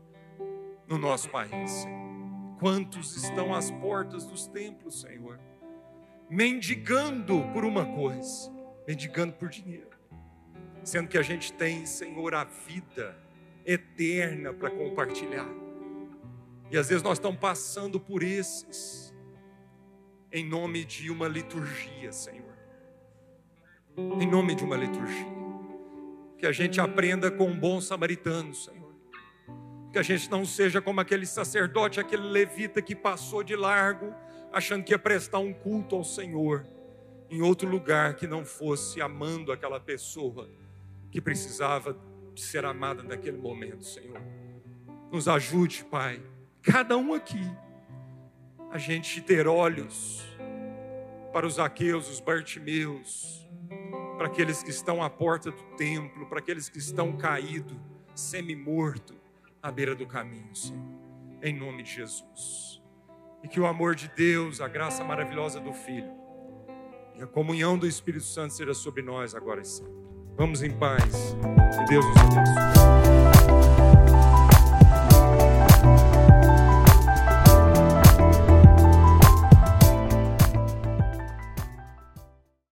no 0.88 0.98
nosso 0.98 1.30
país, 1.30 1.72
Senhor? 1.72 2.02
Quantos 2.60 3.16
estão 3.16 3.56
às 3.56 3.72
portas 3.72 4.26
dos 4.26 4.46
templos, 4.48 5.02
Senhor? 5.02 5.40
Mendigando 6.30 7.42
por 7.54 7.64
uma 7.66 7.86
coisa, 7.86 8.52
mendigando 8.88 9.34
por 9.34 9.50
dinheiro. 9.50 9.90
sendo 10.84 11.08
que 11.08 11.18
a 11.18 11.22
gente 11.22 11.54
tem, 11.54 11.86
Senhor, 11.86 12.34
a 12.34 12.44
vida 12.44 13.18
eterna 13.66 14.54
para 14.54 14.70
compartilhar. 14.70 15.48
E 16.72 16.78
às 16.78 16.88
vezes 16.88 17.04
nós 17.04 17.18
estamos 17.18 17.38
passando 17.38 18.00
por 18.00 18.24
esses, 18.24 19.14
em 20.32 20.48
nome 20.48 20.86
de 20.86 21.12
uma 21.12 21.28
liturgia, 21.28 22.14
Senhor. 22.14 22.58
Em 23.98 24.26
nome 24.26 24.56
de 24.56 24.64
uma 24.64 24.78
liturgia. 24.78 25.28
Que 26.38 26.46
a 26.46 26.52
gente 26.54 26.80
aprenda 26.80 27.30
com 27.30 27.48
um 27.48 27.60
bom 27.60 27.82
samaritano, 27.82 28.56
Senhor. 28.56 28.96
Que 29.92 30.00
a 30.00 30.02
gente 30.02 30.32
não 30.32 30.46
seja 30.46 30.82
como 30.82 31.02
aquele 31.02 31.26
sacerdote, 31.26 32.00
aquele 32.00 32.24
levita 32.24 32.82
que 32.82 32.96
passou 32.96 33.44
de 33.44 33.58
largo, 33.58 34.16
achando 34.54 34.86
que 34.86 34.94
ia 34.94 35.00
prestar 35.00 35.40
um 35.40 35.52
culto 35.52 35.98
ao 35.98 36.06
Senhor, 36.06 36.66
em 37.30 37.42
outro 37.42 37.68
lugar 37.68 38.16
que 38.16 38.26
não 38.26 38.46
fosse 38.46 39.02
amando 39.02 39.52
aquela 39.52 39.80
pessoa 39.80 40.50
que 41.12 41.20
precisava 41.20 42.00
de 42.34 42.42
ser 42.42 42.64
amada 42.64 43.04
naquele 43.04 43.38
momento, 43.38 43.84
Senhor. 43.84 44.22
Nos 45.12 45.28
ajude, 45.28 45.84
Pai, 45.84 46.22
cada 46.62 46.98
um 46.98 47.14
aqui, 47.14 47.50
a 48.72 48.78
gente 48.78 49.22
ter 49.22 49.48
olhos 49.48 50.24
para 51.34 51.46
os 51.46 51.60
aqueus, 51.60 52.10
os 52.10 52.20
Bartimeus, 52.20 53.48
para 54.18 54.28
aqueles 54.28 54.62
que 54.62 54.70
estão 54.70 55.02
à 55.02 55.10
porta 55.10 55.52
do 55.52 55.64
templo, 55.76 56.26
para 56.28 56.40
aqueles 56.40 56.70
que 56.70 56.78
estão 56.78 57.16
caídos, 57.18 57.78
semi-morto, 58.14 59.16
à 59.62 59.72
beira 59.72 59.96
do 59.96 60.06
caminho, 60.06 60.56
Senhor. 60.56 60.82
Em 61.42 61.58
nome 61.58 61.84
de 61.84 61.92
Jesus. 61.92 62.82
E 63.44 63.48
que 63.48 63.60
o 63.60 63.66
amor 63.66 63.96
de 63.96 64.08
Deus, 64.10 64.62
a 64.62 64.68
graça 64.68 65.04
maravilhosa 65.04 65.60
do 65.60 65.74
Filho 65.74 66.12
e 67.16 67.24
a 67.24 67.28
comunhão 67.28 67.78
do 67.78 67.88
Espírito 67.88 68.26
Santo 68.26 68.54
seja 68.54 68.74
sobre 68.74 69.02
nós 69.02 69.34
agora 69.34 69.62
e 69.62 69.66
sempre. 69.66 69.94
Vamos 70.38 70.62
em 70.62 70.72
paz. 70.72 71.36
Que 71.78 71.86
Deus 71.86 72.06
nos 72.06 72.18
abençoe. 72.18 73.21